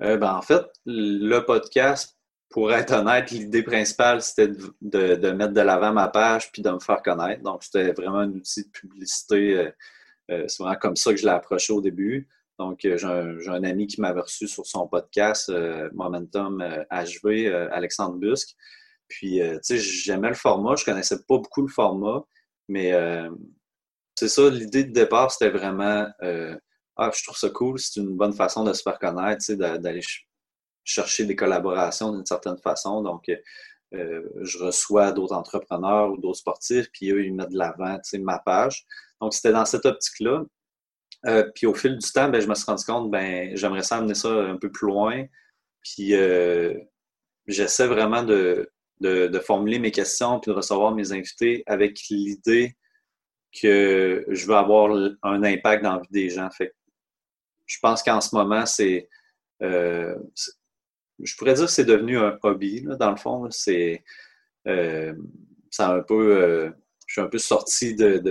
Ben, 0.00 0.34
en 0.34 0.42
fait, 0.42 0.62
le 0.84 1.40
podcast, 1.40 2.17
pour 2.50 2.72
être 2.72 2.92
honnête, 2.92 3.30
l'idée 3.30 3.62
principale, 3.62 4.22
c'était 4.22 4.48
de, 4.80 5.30
mettre 5.32 5.52
de 5.52 5.60
l'avant 5.60 5.92
ma 5.92 6.08
page 6.08 6.50
puis 6.50 6.62
de 6.62 6.70
me 6.70 6.80
faire 6.80 7.02
connaître. 7.02 7.42
Donc, 7.42 7.62
c'était 7.62 7.92
vraiment 7.92 8.18
un 8.18 8.30
outil 8.30 8.64
de 8.64 8.70
publicité. 8.70 9.56
Euh, 9.56 9.70
euh, 10.30 10.44
c'est 10.48 10.62
vraiment 10.62 10.78
comme 10.78 10.96
ça 10.96 11.10
que 11.10 11.18
je 11.18 11.24
l'ai 11.24 11.32
approché 11.32 11.72
au 11.72 11.80
début. 11.80 12.26
Donc, 12.58 12.84
euh, 12.84 12.96
j'ai 12.96 13.50
un, 13.50 13.64
ami 13.64 13.86
qui 13.86 14.00
m'avait 14.00 14.22
reçu 14.22 14.48
sur 14.48 14.66
son 14.66 14.88
podcast, 14.88 15.52
Momentum 15.92 16.64
HV, 16.90 17.48
Alexandre 17.70 18.16
Busque. 18.16 18.56
Puis, 19.08 19.40
tu 19.40 19.58
sais, 19.62 19.78
j'aimais 19.78 20.28
le 20.28 20.34
format. 20.34 20.74
Je 20.76 20.84
connaissais 20.84 21.18
pas 21.18 21.38
beaucoup 21.38 21.62
le 21.62 21.68
format, 21.68 22.24
mais 22.68 22.92
c'est 24.16 24.28
ça, 24.28 24.48
l'idée 24.50 24.84
de 24.84 24.92
départ, 24.92 25.30
c'était 25.30 25.50
vraiment 25.50 26.08
Ah, 26.96 27.10
je 27.14 27.22
trouve 27.22 27.36
ça 27.36 27.50
cool, 27.50 27.78
c'est 27.78 28.00
une 28.00 28.16
bonne 28.16 28.32
façon 28.32 28.64
de 28.64 28.72
se 28.72 28.82
faire 28.82 28.98
connaître, 28.98 29.44
tu 29.44 29.52
sais, 29.52 29.56
d'aller 29.56 30.02
chercher 30.88 31.24
des 31.26 31.36
collaborations 31.36 32.12
d'une 32.12 32.26
certaine 32.26 32.58
façon. 32.58 33.02
Donc, 33.02 33.28
euh, 33.94 34.22
je 34.40 34.58
reçois 34.58 35.12
d'autres 35.12 35.34
entrepreneurs 35.34 36.10
ou 36.10 36.16
d'autres 36.16 36.38
sportifs, 36.38 36.90
puis 36.92 37.10
eux, 37.10 37.24
ils 37.24 37.34
mettent 37.34 37.50
de 37.50 37.58
l'avant 37.58 37.98
ma 38.20 38.38
page. 38.38 38.86
Donc, 39.20 39.34
c'était 39.34 39.52
dans 39.52 39.66
cette 39.66 39.86
optique-là. 39.86 40.44
Euh, 41.26 41.50
puis 41.54 41.66
au 41.66 41.74
fil 41.74 41.98
du 41.98 42.10
temps, 42.10 42.28
ben, 42.28 42.40
je 42.40 42.46
me 42.46 42.54
suis 42.54 42.64
rendu 42.64 42.84
compte, 42.84 43.10
ben, 43.10 43.54
j'aimerais 43.56 43.82
ça 43.82 43.96
amener 43.96 44.14
ça 44.14 44.28
un 44.28 44.56
peu 44.56 44.70
plus 44.70 44.86
loin. 44.86 45.24
Puis 45.82 46.14
euh, 46.14 46.74
j'essaie 47.46 47.86
vraiment 47.86 48.22
de, 48.22 48.70
de, 49.00 49.38
formuler 49.40 49.78
mes 49.78 49.90
questions 49.90 50.38
puis 50.38 50.50
de 50.50 50.56
recevoir 50.56 50.94
mes 50.94 51.12
invités 51.12 51.64
avec 51.66 51.98
l'idée 52.08 52.76
que 53.60 54.24
je 54.28 54.46
veux 54.46 54.54
avoir 54.54 54.92
un 55.22 55.42
impact 55.42 55.82
dans 55.82 55.96
la 55.96 56.00
vie 56.02 56.08
des 56.10 56.30
gens. 56.30 56.50
Fait 56.50 56.72
je 57.66 57.78
pense 57.82 58.02
qu'en 58.02 58.20
ce 58.20 58.34
moment, 58.34 58.64
c'est 58.64 59.08
je 61.22 61.36
pourrais 61.36 61.54
dire 61.54 61.66
que 61.66 61.70
c'est 61.70 61.84
devenu 61.84 62.18
un 62.18 62.38
hobby, 62.42 62.82
dans 62.98 63.10
le 63.10 63.16
fond. 63.16 63.48
C'est 63.50 64.04
un 64.66 66.00
peu. 66.06 66.72
je 67.06 67.12
suis 67.12 67.20
un 67.20 67.26
peu 67.26 67.38
sorti 67.38 67.94
de, 67.94 68.22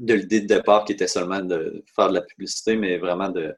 l'idée 0.00 0.40
de 0.40 0.46
départ 0.46 0.84
qui 0.84 0.92
était 0.92 1.06
seulement 1.06 1.40
de 1.40 1.84
faire 1.94 2.08
de 2.08 2.14
la 2.14 2.22
publicité, 2.22 2.76
mais 2.76 2.98
vraiment 2.98 3.28
de. 3.28 3.54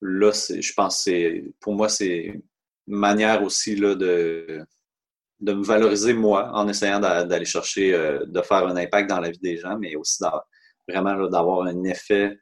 Là, 0.00 0.32
je 0.32 0.72
pense 0.74 1.04
que 1.04 1.50
pour 1.60 1.74
moi, 1.74 1.88
c'est 1.88 2.24
une 2.24 2.42
manière 2.86 3.42
aussi 3.44 3.76
de, 3.76 4.66
de 5.42 5.52
me 5.52 5.62
valoriser 5.62 6.12
moi 6.12 6.50
en 6.54 6.68
essayant 6.68 7.00
d'aller 7.00 7.44
chercher, 7.44 7.94
euh, 7.94 8.24
de 8.26 8.42
faire 8.42 8.66
un 8.66 8.76
impact 8.76 9.10
dans 9.10 9.20
la 9.20 9.30
vie 9.30 9.38
des 9.38 9.58
gens, 9.58 9.76
mais 9.78 9.96
aussi 9.96 10.22
vraiment 10.88 11.28
d'avoir 11.28 11.66
un 11.66 11.84
effet 11.84 12.38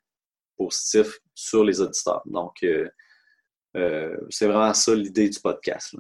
positif 0.57 1.19
sur 1.35 1.65
les 1.65 1.81
auditeurs. 1.81 2.23
Donc, 2.27 2.63
euh, 3.77 3.81
euh, 3.81 4.17
c'est 4.31 4.47
vraiment 4.47 4.73
ça 4.75 4.95
l'idée 4.95 5.29
du 5.29 5.39
podcast. 5.41 5.97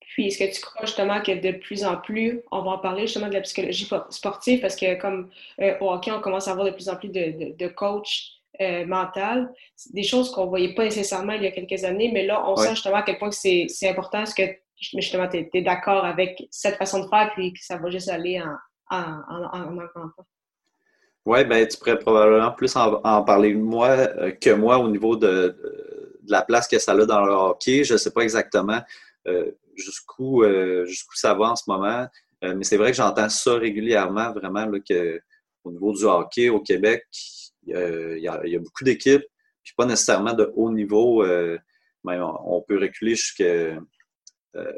Puis, 0.00 0.28
est-ce 0.28 0.38
que 0.38 0.54
tu 0.54 0.60
crois 0.60 0.86
justement 0.86 1.20
que 1.20 1.32
de 1.32 1.58
plus 1.58 1.84
en 1.84 1.96
plus, 1.96 2.40
on 2.52 2.62
va 2.62 2.72
en 2.72 2.78
parler 2.78 3.02
justement 3.02 3.28
de 3.28 3.34
la 3.34 3.40
psychologie 3.40 3.88
sportive? 4.10 4.60
Parce 4.60 4.76
que 4.76 4.94
comme 5.00 5.30
au 5.80 5.90
hockey, 5.90 6.12
on 6.12 6.20
commence 6.20 6.46
à 6.46 6.52
avoir 6.52 6.66
de 6.66 6.72
plus 6.72 6.88
en 6.88 6.96
plus 6.96 7.08
de, 7.08 7.56
de, 7.56 7.68
coachs 7.68 8.40
mental, 8.86 9.52
des 9.90 10.04
choses 10.04 10.30
qu'on 10.30 10.44
ne 10.44 10.50
voyait 10.50 10.74
pas 10.74 10.84
nécessairement 10.84 11.32
il 11.32 11.42
y 11.42 11.46
a 11.48 11.50
quelques 11.50 11.82
années, 11.82 12.12
mais 12.12 12.24
là, 12.24 12.48
on 12.48 12.54
sent 12.54 12.70
justement 12.70 12.98
à 12.98 13.02
quel 13.02 13.18
point 13.18 13.32
c'est 13.32 13.66
important 13.88 14.24
ce 14.24 14.36
que 14.36 14.44
justement, 14.92 15.28
tu 15.28 15.48
es, 15.52 15.62
d'accord 15.62 16.04
avec 16.04 16.46
cette 16.50 16.76
façon 16.76 17.04
de 17.04 17.08
faire, 17.08 17.30
puis 17.34 17.52
que 17.52 17.64
ça 17.64 17.78
va 17.78 17.90
juste 17.90 18.08
aller 18.08 18.40
en, 18.40 18.56
en, 18.90 19.22
en, 19.28 19.78
en 19.78 20.10
Oui, 21.26 21.44
ben, 21.44 21.66
tu 21.66 21.78
pourrais 21.78 21.98
probablement 21.98 22.52
plus 22.52 22.74
en, 22.76 23.22
parler 23.22 23.54
moi 23.54 23.88
euh, 23.88 24.32
que 24.32 24.50
moi 24.50 24.78
au 24.78 24.88
niveau 24.88 25.16
de, 25.16 25.56
la 26.26 26.42
place 26.42 26.68
que 26.68 26.78
ça 26.78 26.92
a 26.92 27.06
dans 27.06 27.24
le 27.24 27.32
hockey. 27.32 27.84
Je 27.84 27.94
ne 27.94 27.98
sais 27.98 28.10
pas 28.10 28.22
exactement 28.22 28.80
euh, 29.26 29.50
jusqu'où 29.76 30.42
euh, 30.42 30.84
jusqu'où 30.86 31.16
ça 31.16 31.34
va 31.34 31.50
en 31.50 31.56
ce 31.56 31.64
moment, 31.66 32.06
mais 32.42 32.64
c'est 32.64 32.76
vrai 32.76 32.90
que 32.90 32.96
j'entends 32.98 33.30
ça 33.30 33.54
régulièrement, 33.54 34.30
vraiment, 34.32 34.66
là, 34.66 34.78
que, 34.86 35.18
au 35.64 35.72
niveau 35.72 35.94
du 35.94 36.04
hockey 36.04 36.50
au 36.50 36.60
Québec, 36.60 37.06
il 37.66 38.18
y, 38.18 38.28
a, 38.28 38.58
beaucoup 38.58 38.84
d'équipes, 38.84 39.24
puis 39.62 39.72
pas 39.74 39.86
nécessairement 39.86 40.34
de 40.34 40.52
haut 40.54 40.70
niveau. 40.70 41.24
mais 42.04 42.18
on, 42.20 42.60
peut 42.60 42.78
reculer 42.78 43.14
jusqu'à 43.14 43.78
euh, 44.56 44.72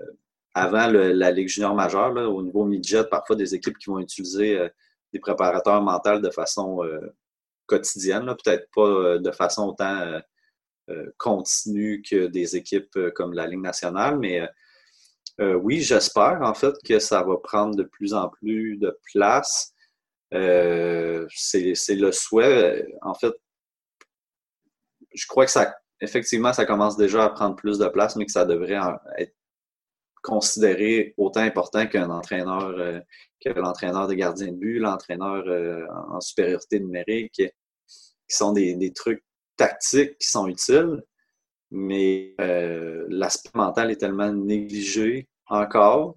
avant 0.55 0.87
la 0.87 1.31
Ligue 1.31 1.49
junior 1.49 1.75
majeure, 1.75 2.15
au 2.15 2.43
niveau 2.43 2.65
midget, 2.65 3.05
parfois 3.05 3.37
des 3.37 3.55
équipes 3.55 3.77
qui 3.77 3.91
vont 3.91 3.99
utiliser 3.99 4.59
euh, 4.59 4.69
des 5.13 5.19
préparateurs 5.19 5.83
mentaux 5.83 6.19
de 6.19 6.31
façon 6.31 6.83
euh, 6.83 7.15
quotidienne, 7.67 8.25
peut-être 8.25 8.67
pas 8.75 9.19
de 9.19 9.31
façon 9.33 9.69
autant 9.69 10.21
continue 11.17 12.03
que 12.03 12.27
des 12.27 12.57
équipes 12.57 12.99
comme 13.15 13.33
la 13.33 13.47
Ligue 13.47 13.61
nationale, 13.61 14.19
mais 14.19 14.43
oui, 15.39 15.81
j'espère 15.81 16.41
en 16.43 16.55
fait 16.55 16.75
que 16.85 16.99
ça 16.99 17.23
va 17.23 17.37
prendre 17.37 17.77
de 17.77 17.83
plus 17.83 18.15
en 18.15 18.29
plus 18.29 18.77
de 18.79 18.97
place. 19.13 19.75
c'est 20.31 21.95
le 21.97 22.13
souhait. 22.13 22.87
En 23.03 23.15
fait, 23.15 23.35
je 25.15 25.27
crois 25.27 25.47
que 25.47 25.51
ça, 25.51 25.75
effectivement, 26.01 26.53
ça 26.53 26.67
commence 26.67 26.97
déjà 26.97 27.25
à 27.25 27.31
prendre 27.31 27.57
plus 27.57 27.79
de 27.79 27.89
place, 27.89 28.17
mais 28.17 28.27
que 28.27 28.33
ça 28.33 28.45
devrait 28.45 28.79
être 29.19 29.35
considéré 30.23 31.15
autant 31.17 31.41
important 31.41 31.87
qu'un 31.87 32.11
entraîneur, 32.11 32.69
euh, 32.79 33.01
que 33.41 33.51
l'entraîneur 33.51 34.09
de 34.09 34.15
gardien 34.15 34.49
de 34.49 34.57
but, 34.57 34.79
l'entraîneur 34.79 35.45
euh, 35.47 35.87
en 36.11 36.21
supériorité 36.21 36.81
numérique, 36.81 37.35
qui 37.35 38.37
sont 38.37 38.53
des, 38.53 38.93
trucs 38.93 39.23
tactiques 39.57 40.19
qui 40.19 40.29
sont 40.29 40.49
utiles, 40.49 41.03
mais 41.71 42.35
euh, 42.41 43.05
l'aspect 43.09 43.51
mental 43.55 43.91
est 43.91 43.97
tellement 43.97 44.33
négligé 44.33 45.29
encore. 45.49 46.15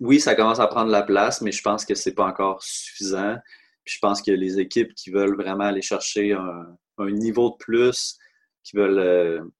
oui, 0.00 0.20
ça 0.20 0.34
commence 0.34 0.60
à 0.60 0.66
prendre 0.66 0.90
la 0.90 1.02
place, 1.02 1.40
mais 1.40 1.52
je 1.52 1.62
pense 1.62 1.84
que 1.84 1.94
c'est 1.94 2.14
pas 2.14 2.26
encore 2.26 2.62
suffisant. 2.62 3.36
je 3.84 3.98
pense 4.00 4.22
que 4.22 4.30
les 4.30 4.58
équipes 4.60 4.94
qui 4.94 5.10
veulent 5.10 5.36
vraiment 5.36 5.64
aller 5.64 5.82
chercher 5.82 6.32
un, 6.32 7.10
niveau 7.10 7.50
de 7.50 7.56
plus, 7.56 8.16
qui 8.64 8.76
veulent 8.76 9.50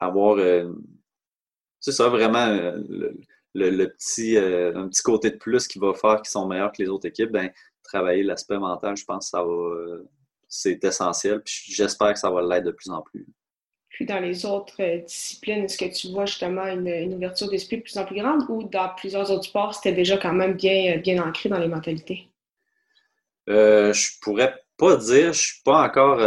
avoir 0.00 0.38
c'est 1.84 1.92
ça 1.92 2.08
vraiment 2.08 2.46
euh, 2.46 2.80
le, 3.52 3.86
petit, 3.88 4.38
euh, 4.38 4.74
un 4.74 4.88
petit 4.88 5.02
côté 5.02 5.30
de 5.30 5.36
plus 5.36 5.68
qui 5.68 5.78
va 5.78 5.92
faire 5.92 6.22
qu'ils 6.22 6.30
sont 6.30 6.48
meilleurs 6.48 6.72
que 6.72 6.82
les 6.82 6.88
autres 6.88 7.06
équipes, 7.06 7.30
ben, 7.30 7.50
travailler 7.82 8.22
l'aspect 8.22 8.58
mental, 8.58 8.96
je 8.96 9.04
pense 9.04 9.26
que 9.26 9.30
ça 9.30 9.44
va 9.44 9.98
c'est 10.56 10.82
essentiel. 10.84 11.42
j'espère 11.44 12.14
que 12.14 12.18
ça 12.18 12.30
va 12.30 12.42
l'être 12.42 12.64
de 12.64 12.70
plus 12.70 12.90
en 12.90 13.02
plus. 13.02 13.26
Puis 13.90 14.06
dans 14.06 14.18
les 14.18 14.44
autres 14.44 14.82
euh, 14.82 14.98
disciplines, 14.98 15.64
est-ce 15.64 15.78
que 15.78 15.84
tu 15.84 16.08
vois 16.10 16.26
justement 16.26 16.66
une, 16.66 17.14
ouverture 17.14 17.48
d'esprit 17.48 17.78
de 17.78 17.82
plus 17.82 17.96
en 17.96 18.04
plus 18.04 18.16
grande 18.16 18.44
ou 18.48 18.64
dans 18.64 18.88
plusieurs 18.96 19.30
autres 19.30 19.44
sports, 19.44 19.74
c'était 19.74 19.92
déjà 19.92 20.16
quand 20.16 20.32
même 20.32 20.54
bien, 20.54 20.98
bien 20.98 21.22
ancré 21.22 21.48
dans 21.48 21.58
les 21.58 21.68
mentalités? 21.68 22.28
Euh, 23.48 23.92
je 23.92 24.18
pourrais 24.20 24.54
pas 24.76 24.96
dire, 24.96 25.32
je 25.32 25.40
suis 25.40 25.62
pas 25.62 25.82
encore, 25.82 26.18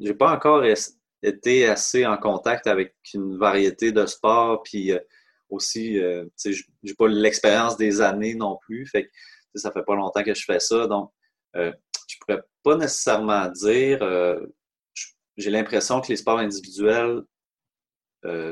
j'ai 0.00 0.14
pas 0.14 0.32
encore 0.32 0.62
été 1.22 1.66
assez 1.66 2.06
en 2.06 2.16
contact 2.16 2.66
avec 2.66 2.94
une 3.14 3.36
variété 3.36 3.92
de 3.92 4.06
sports, 4.06 4.62
puis 4.62 4.92
euh, 4.92 4.98
aussi, 5.50 5.98
euh, 5.98 6.24
tu 6.40 6.54
sais, 6.54 6.64
j'ai 6.82 6.94
pas 6.94 7.08
l'expérience 7.08 7.76
des 7.76 8.00
années 8.00 8.34
non 8.34 8.58
plus, 8.62 8.86
fait 8.86 9.04
que 9.04 9.10
ça 9.54 9.72
fait 9.72 9.82
pas 9.82 9.96
longtemps 9.96 10.22
que 10.22 10.34
je 10.34 10.44
fais 10.44 10.60
ça, 10.60 10.86
donc 10.86 11.10
euh, 11.56 11.72
pourrais 12.20 12.42
pas 12.62 12.76
nécessairement 12.76 13.48
dire, 13.48 14.00
j'ai 15.36 15.50
l'impression 15.50 16.00
que 16.00 16.08
les 16.08 16.16
sports 16.16 16.38
individuels, 16.38 17.22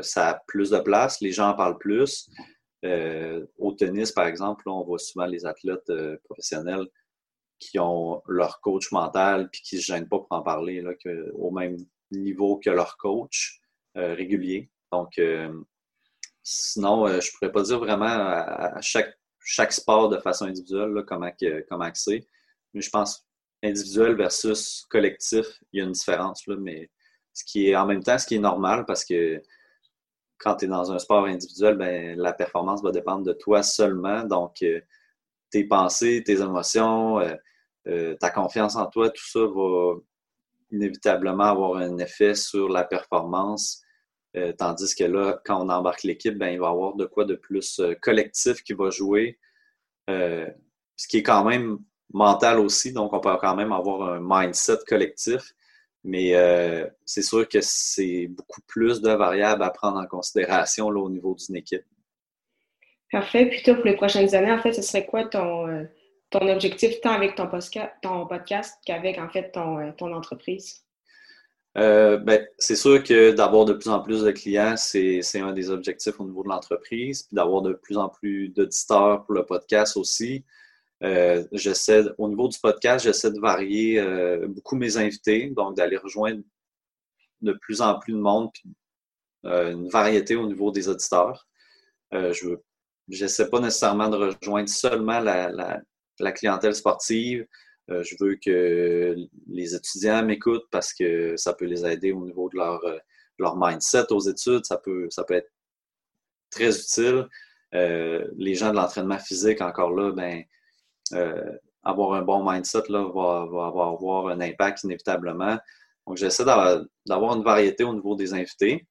ça 0.03 0.29
a 0.29 0.43
plus 0.47 0.71
de 0.71 0.79
place, 0.79 1.21
les 1.21 1.33
gens 1.33 1.51
en 1.51 1.55
parlent 1.55 1.79
plus. 1.79 2.31
au 2.85 3.73
tennis, 3.73 4.13
par 4.13 4.27
exemple, 4.27 4.69
on 4.69 4.83
voit 4.85 4.99
souvent 4.99 5.27
les 5.27 5.45
athlètes 5.47 5.93
professionnels 6.25 6.87
qui 7.59 7.79
ont 7.79 8.23
leur 8.27 8.61
coach 8.61 8.93
mental 8.93 9.49
puis 9.51 9.63
qui 9.63 9.77
ne 9.77 9.81
se 9.81 9.87
gênent 9.87 10.09
pas 10.09 10.19
pour 10.19 10.29
en 10.31 10.43
parler, 10.43 10.81
là, 10.83 10.95
que, 10.95 11.31
au 11.35 11.51
même 11.51 11.77
niveau 12.11 12.59
que 12.59 12.71
leur 12.71 12.97
coach 12.97 13.61
euh, 13.97 14.15
régulier. 14.15 14.71
Donc, 14.93 15.19
euh, 15.19 15.53
sinon, 16.43 17.07
euh, 17.07 17.21
je 17.21 17.29
ne 17.29 17.33
pourrais 17.33 17.53
pas 17.53 17.63
dire 17.63 17.79
vraiment 17.79 18.07
à, 18.07 18.81
chaque, 18.81 19.19
chaque 19.45 19.73
sport 19.73 20.09
de 20.09 20.19
façon 20.19 20.45
individuelle 20.45 21.03
comment, 21.07 21.31
comment 21.69 21.91
c'est. 21.95 22.27
Mais 22.75 22.81
je 22.81 22.91
pense 22.91 23.26
individuel 23.67 24.15
versus 24.17 24.87
collectif, 24.91 25.47
il 25.73 25.79
y 25.79 25.83
a 25.83 25.85
une 25.85 25.93
différence. 25.93 26.47
Là, 26.47 26.57
mais 26.59 26.91
ce 27.33 27.45
qui 27.45 27.69
est 27.69 27.77
en 27.77 27.87
même 27.87 28.03
temps 28.03 28.19
ce 28.19 28.27
qui 28.27 28.37
est 28.37 28.41
normal 28.41 28.85
parce 28.87 29.05
que 29.05 29.43
quand 30.39 30.57
tu 30.57 30.67
es 30.67 30.69
dans 30.69 30.93
un 30.93 30.99
sport 30.99 31.25
individuel, 31.27 31.77
ben, 31.77 32.19
la 32.19 32.33
performance 32.33 32.83
va 32.83 32.91
dépendre 32.91 33.25
de 33.25 33.33
toi 33.33 33.63
seulement. 33.63 34.23
Donc, 34.25 34.63
tes 35.51 35.65
pensées, 35.65 36.23
tes 36.25 36.41
émotions, 36.41 37.21
ta 38.21 38.31
confiance 38.31 38.77
en 38.77 38.87
toi, 38.87 39.09
tout 39.09 39.27
ça 39.27 39.41
va 39.41 39.95
inévitablement 40.71 41.45
avoir 41.45 41.77
un 41.77 41.99
effet 41.99 42.35
sur 42.35 42.69
la 42.69 42.85
performance. 42.85 43.83
Euh, 44.37 44.53
tandis 44.53 44.95
que 44.95 45.05
là, 45.05 45.41
quand 45.45 45.65
on 45.65 45.69
embarque 45.71 46.03
l'équipe, 46.03 46.37
ben, 46.37 46.49
il 46.49 46.61
va 46.61 46.67
y 46.67 46.71
avoir 46.71 46.95
de 46.95 47.07
quoi 47.07 47.25
de 47.25 47.37
plus 47.37 47.79
euh, 47.81 47.95
collectif 48.03 48.63
qui 48.63 48.75
va 48.75 48.91
jouer, 48.91 49.39
euh, 50.11 50.47
ce 50.97 51.09
qui 51.09 51.19
est 51.19 51.23
quand 51.23 51.45
même 51.45 51.79
mental 52.13 52.59
aussi, 52.61 52.93
donc 52.93 53.13
on 53.13 53.21
peut 53.21 53.37
quand 53.41 53.57
même 53.57 53.73
avoir 53.73 54.15
un 54.15 54.21
mindset 54.23 54.79
collectif, 54.87 55.55
mais 56.05 56.35
c'est 57.05 57.23
sûr 57.23 57.49
que 57.49 57.59
c'est 57.61 58.29
beaucoup 58.29 58.61
plus 58.67 59.01
de 59.01 59.11
variables 59.11 59.63
à 59.63 59.71
prendre 59.71 59.99
en 59.99 60.07
considération 60.07 60.91
là, 60.91 61.01
au 61.01 61.11
niveau 61.11 61.35
d'une 61.35 61.57
équipe. 61.57 61.85
Parfait. 63.11 63.47
Puis 63.47 63.63
toi, 63.63 63.75
pour 63.75 63.85
les 63.85 63.97
prochaines 63.97 64.35
années, 64.35 64.53
en 64.53 64.61
fait, 64.61 64.73
ce 64.73 64.83
serait 64.83 65.07
quoi 65.07 65.25
ton, 65.25 65.87
ton 66.31 66.49
objectif 66.49 67.01
tant 67.01 67.13
avec 67.13 67.35
ton, 67.35 67.49
ton 68.03 68.27
podcast 68.27 68.75
qu'avec 68.85 69.19
en 69.19 69.29
fait 69.29 69.53
ton, 69.53 69.79
euh, 69.79 69.93
ton 69.97 70.13
entreprise? 70.13 70.83
Euh, 71.79 72.17
ben, 72.17 72.47
c'est 72.59 72.77
sûr 72.77 73.03
que 73.03 73.33
d'avoir 73.33 73.67
de 73.67 73.75
plus 73.75 73.91
en 73.91 74.01
plus 74.01 74.23
de 74.23 74.31
clients, 74.31 74.77
c'est 74.77 75.21
un 75.35 75.53
des 75.53 75.71
objectifs 75.71 76.19
au 76.19 76.25
niveau 76.25 76.43
de 76.43 76.49
l'entreprise, 76.49 77.25
puis 77.25 77.35
d'avoir 77.35 77.61
de 77.63 77.75
plus 77.75 77.99
en 77.99 78.09
plus 78.09 78.49
d'auditeurs 78.49 79.25
pour 79.25 79.35
le 79.35 79.45
podcast 79.45 79.97
aussi. 79.97 80.45
Euh, 81.03 81.45
j'essaie, 81.53 82.05
au 82.19 82.29
niveau 82.29 82.49
du 82.49 82.59
podcast, 82.59 83.05
j'essaie 83.05 83.31
de 83.31 83.41
varier 83.41 84.03
beaucoup 84.49 84.77
mes 84.77 84.97
invités, 84.97 85.51
donc 85.51 85.77
d'aller 85.77 85.97
rejoindre 85.97 86.43
de 87.43 87.53
plus 87.53 87.81
en 87.81 87.99
plus 87.99 88.15
de 88.15 88.19
monde, 88.19 88.51
puis 88.53 88.75
une 89.45 89.89
variété 89.89 90.35
au 90.37 90.47
niveau 90.47 90.71
des 90.71 90.89
auditeurs. 90.89 91.47
je 92.13 92.49
veux, 92.49 92.65
j'essaie 93.09 93.49
pas 93.49 93.61
nécessairement 93.61 94.09
de 94.09 94.17
rejoindre 94.17 94.69
seulement 94.69 95.21
la, 95.21 95.81
la 96.19 96.33
clientèle 96.33 96.75
sportive. 96.75 97.47
Euh, 97.91 98.03
je 98.03 98.17
veux 98.21 98.37
que 98.37 99.15
les 99.47 99.75
étudiants 99.75 100.25
m'écoutent 100.25 100.69
parce 100.71 100.93
que 100.93 101.37
ça 101.37 101.55
peut 101.55 101.67
les 101.67 101.87
aider 101.87 102.13
au 102.13 102.25
niveau 102.25 102.49
de 102.49 102.57
leur, 102.57 102.85
euh, 102.85 102.99
leur 103.39 103.57
mindset 103.57 104.13
aux 104.13 104.21
études. 104.21 104.65
Ça 104.65 104.79
peut, 104.79 105.09
ça 105.11 105.25
peut 105.25 105.35
être 105.35 105.51
très 106.51 106.77
utile. 106.77 107.29
Euh, 107.75 108.27
les 108.37 108.55
gens 108.55 108.71
de 108.71 108.77
l'entraînement 108.77 109.19
physique, 109.19 109.61
encore 109.61 109.93
là, 109.93 110.13
ben, 110.13 110.43
avoir 111.83 112.15
un 112.15 112.23
bon 112.23 112.49
mindset 112.51 112.85
là, 112.89 113.05
va, 113.15 113.43
avoir 113.67 114.29
un 114.29 114.41
impact 114.41 114.85
inévitablement. 114.85 115.59
Donc, 116.07 116.17
j'essaie 116.17 116.45
d'avoir 116.45 117.37
une 117.37 117.43
variété 117.45 117.85
au 117.85 117.95
niveau 117.95 118.15
des 118.15 118.35
invités. 118.35 118.87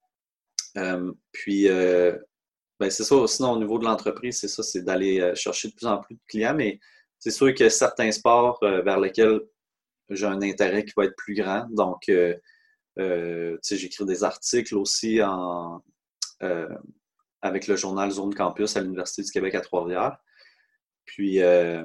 puis, 1.31 1.67
ben, 1.67 2.89
c'est 2.89 3.03
ça, 3.03 3.15
sinon 3.27 3.51
au 3.51 3.59
niveau 3.59 3.79
de 3.79 3.85
l'entreprise, 3.85 4.39
c'est 4.39 4.47
ça, 4.47 4.63
c'est 4.63 4.81
d'aller 4.81 5.33
chercher 5.35 5.69
de 5.69 5.73
plus 5.75 5.87
en 5.87 5.97
plus 5.99 6.15
de 6.15 6.21
clients, 6.27 6.55
mais 6.55 6.79
c'est 7.19 7.31
sûr 7.31 7.53
qu'il 7.53 7.63
y 7.63 7.67
a 7.67 7.69
certains 7.69 8.11
sports 8.11 8.59
vers 8.61 8.99
lesquels 8.99 9.41
j'ai 10.09 10.25
un 10.25 10.41
intérêt 10.41 10.85
qui 10.85 10.93
va 10.95 11.05
être 11.05 11.15
plus 11.15 11.35
grand. 11.35 11.67
Donc, 11.71 12.09
j'écris 12.97 14.05
des 14.05 14.23
articles 14.23 14.75
aussi 14.75 15.19
avec 17.41 17.67
le 17.67 17.75
journal 17.75 18.09
Zone 18.11 18.33
Campus 18.33 18.75
à 18.75 18.81
l'Université 18.81 19.21
du 19.21 19.31
Québec 19.31 19.55
à 19.55 19.61
Trois-Rivières. 19.61 20.17
Puis, 21.05 21.41
euh, 21.41 21.83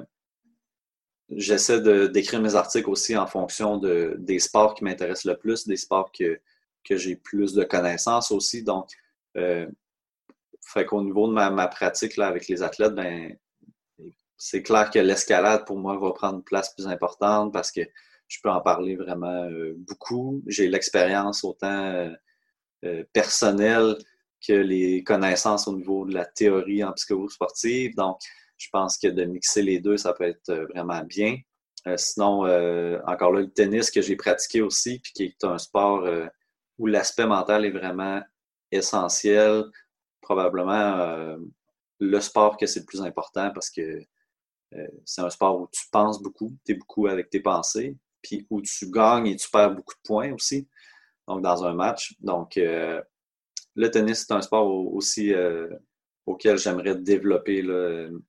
j'essaie 1.31 1.81
d'écrire 2.09 2.41
mes 2.41 2.55
articles 2.55 2.89
aussi 2.89 3.15
en 3.15 3.27
fonction 3.27 3.77
de, 3.77 4.15
des 4.19 4.39
sports 4.39 4.75
qui 4.75 4.83
m'intéressent 4.83 5.25
le 5.25 5.37
plus, 5.37 5.67
des 5.67 5.77
sports 5.77 6.11
que, 6.11 6.39
que 6.83 6.97
j'ai 6.97 7.15
plus 7.15 7.53
de 7.53 7.63
connaissances 7.63 8.31
aussi. 8.31 8.63
Donc, 8.63 8.89
euh, 9.37 9.67
fait 10.61 10.85
qu'au 10.85 11.01
niveau 11.01 11.27
de 11.27 11.33
ma, 11.33 11.67
pratique 11.67 12.17
là, 12.17 12.27
avec 12.27 12.47
les 12.47 12.63
athlètes, 12.63 12.93
ben, 12.93 13.35
c'est 14.37 14.63
clair 14.63 14.89
que 14.89 14.99
l'escalade 14.99 15.65
pour 15.65 15.77
moi 15.77 15.97
va 15.97 16.11
prendre 16.11 16.35
une 16.35 16.43
place 16.43 16.73
plus 16.73 16.87
importante 16.87 17.53
parce 17.53 17.71
que 17.71 17.81
je 18.27 18.39
peux 18.41 18.49
en 18.49 18.61
parler 18.61 18.95
vraiment 18.95 19.43
euh, 19.45 19.73
beaucoup. 19.77 20.41
J'ai 20.47 20.67
l'expérience 20.67 21.43
autant 21.43 22.11
personnelle 23.13 23.95
que 24.45 24.53
les 24.53 25.03
connaissances 25.03 25.67
au 25.67 25.75
niveau 25.77 26.05
de 26.05 26.15
la 26.15 26.25
théorie 26.25 26.83
en 26.83 26.93
psychologie 26.93 27.35
sportive. 27.35 27.95
Donc, 27.95 28.19
je 28.61 28.69
pense 28.71 28.97
que 28.97 29.07
de 29.07 29.25
mixer 29.25 29.63
les 29.63 29.79
deux, 29.79 29.97
ça 29.97 30.13
peut 30.13 30.25
être 30.25 30.49
euh, 30.49 30.67
vraiment 30.67 31.03
bien. 31.03 31.37
Euh, 31.87 31.97
sinon, 31.97 32.45
euh, 32.45 32.99
encore 33.07 33.31
là, 33.31 33.41
le 33.41 33.51
tennis 33.51 33.89
que 33.89 34.01
j'ai 34.01 34.15
pratiqué 34.15 34.61
aussi, 34.61 34.99
puis 34.99 35.13
qui 35.13 35.23
est 35.23 35.43
un 35.43 35.57
sport 35.57 36.07
où 36.77 36.85
l'aspect 36.85 37.25
mental 37.25 37.65
est 37.65 37.71
vraiment 37.71 38.21
essentiel, 38.71 39.63
probablement 40.21 41.35
le 41.99 42.19
sport 42.19 42.57
que 42.57 42.67
c'est 42.67 42.81
le 42.81 42.85
plus 42.85 43.01
important 43.01 43.51
parce 43.51 43.69
que 43.71 43.99
c'est 45.05 45.21
un 45.21 45.29
sport 45.29 45.59
où 45.59 45.67
tu 45.71 45.81
penses 45.91 46.21
beaucoup, 46.21 46.55
tu 46.65 46.73
es 46.73 46.75
beaucoup 46.75 47.07
avec 47.07 47.29
tes 47.31 47.39
pensées, 47.39 47.97
puis 48.21 48.45
où 48.51 48.61
tu 48.61 48.89
gagnes 48.91 49.27
et 49.27 49.35
tu 49.35 49.49
perds 49.49 49.73
beaucoup 49.73 49.95
de 49.95 50.07
points 50.07 50.33
aussi, 50.33 50.67
donc 51.27 51.41
dans 51.41 51.65
un 51.65 51.73
match. 51.73 52.15
Donc, 52.19 52.55
le 52.55 53.91
tennis, 53.91 54.25
c'est 54.27 54.33
un 54.33 54.41
sport 54.41 54.67
aussi 54.67 55.33
auquel 56.25 56.57
j'aimerais 56.57 56.95
développer 56.95 57.63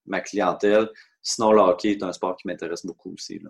ma 0.06 0.20
clientèle. 0.20 0.88
Sinon, 1.22 1.52
le 1.52 1.60
hockey 1.60 1.92
est 1.92 2.02
un 2.02 2.12
sport 2.12 2.36
qui 2.36 2.48
m'intéresse 2.48 2.84
beaucoup 2.84 3.14
aussi. 3.14 3.40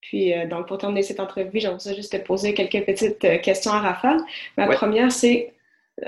Puis, 0.00 0.32
euh, 0.34 0.46
donc, 0.46 0.68
pour 0.68 0.78
terminer 0.78 1.02
cette 1.02 1.20
entrevue, 1.20 1.58
j'aimerais 1.58 1.94
juste 1.94 2.12
te 2.12 2.24
poser 2.24 2.54
quelques 2.54 2.84
petites 2.84 3.24
euh, 3.24 3.38
questions 3.38 3.72
à 3.72 3.80
Raphaël. 3.80 4.20
Ma 4.56 4.68
première, 4.68 5.10
c'est 5.10 5.54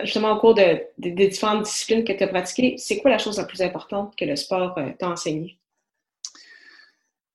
justement 0.03 0.33
au 0.33 0.41
cours 0.41 0.55
de, 0.55 0.83
des 0.99 1.29
différentes 1.29 1.65
disciplines 1.65 2.05
que 2.05 2.13
tu 2.13 2.23
as 2.23 2.29
pratiquées, 2.29 2.77
c'est 2.77 2.99
quoi 2.99 3.11
la 3.11 3.19
chose 3.19 3.39
la 3.39 3.45
plus 3.45 3.63
importante 3.63 4.17
que 4.17 4.25
le 4.25 4.37
sport 4.37 4.77
t'a 4.99 5.09
enseigné? 5.09 5.59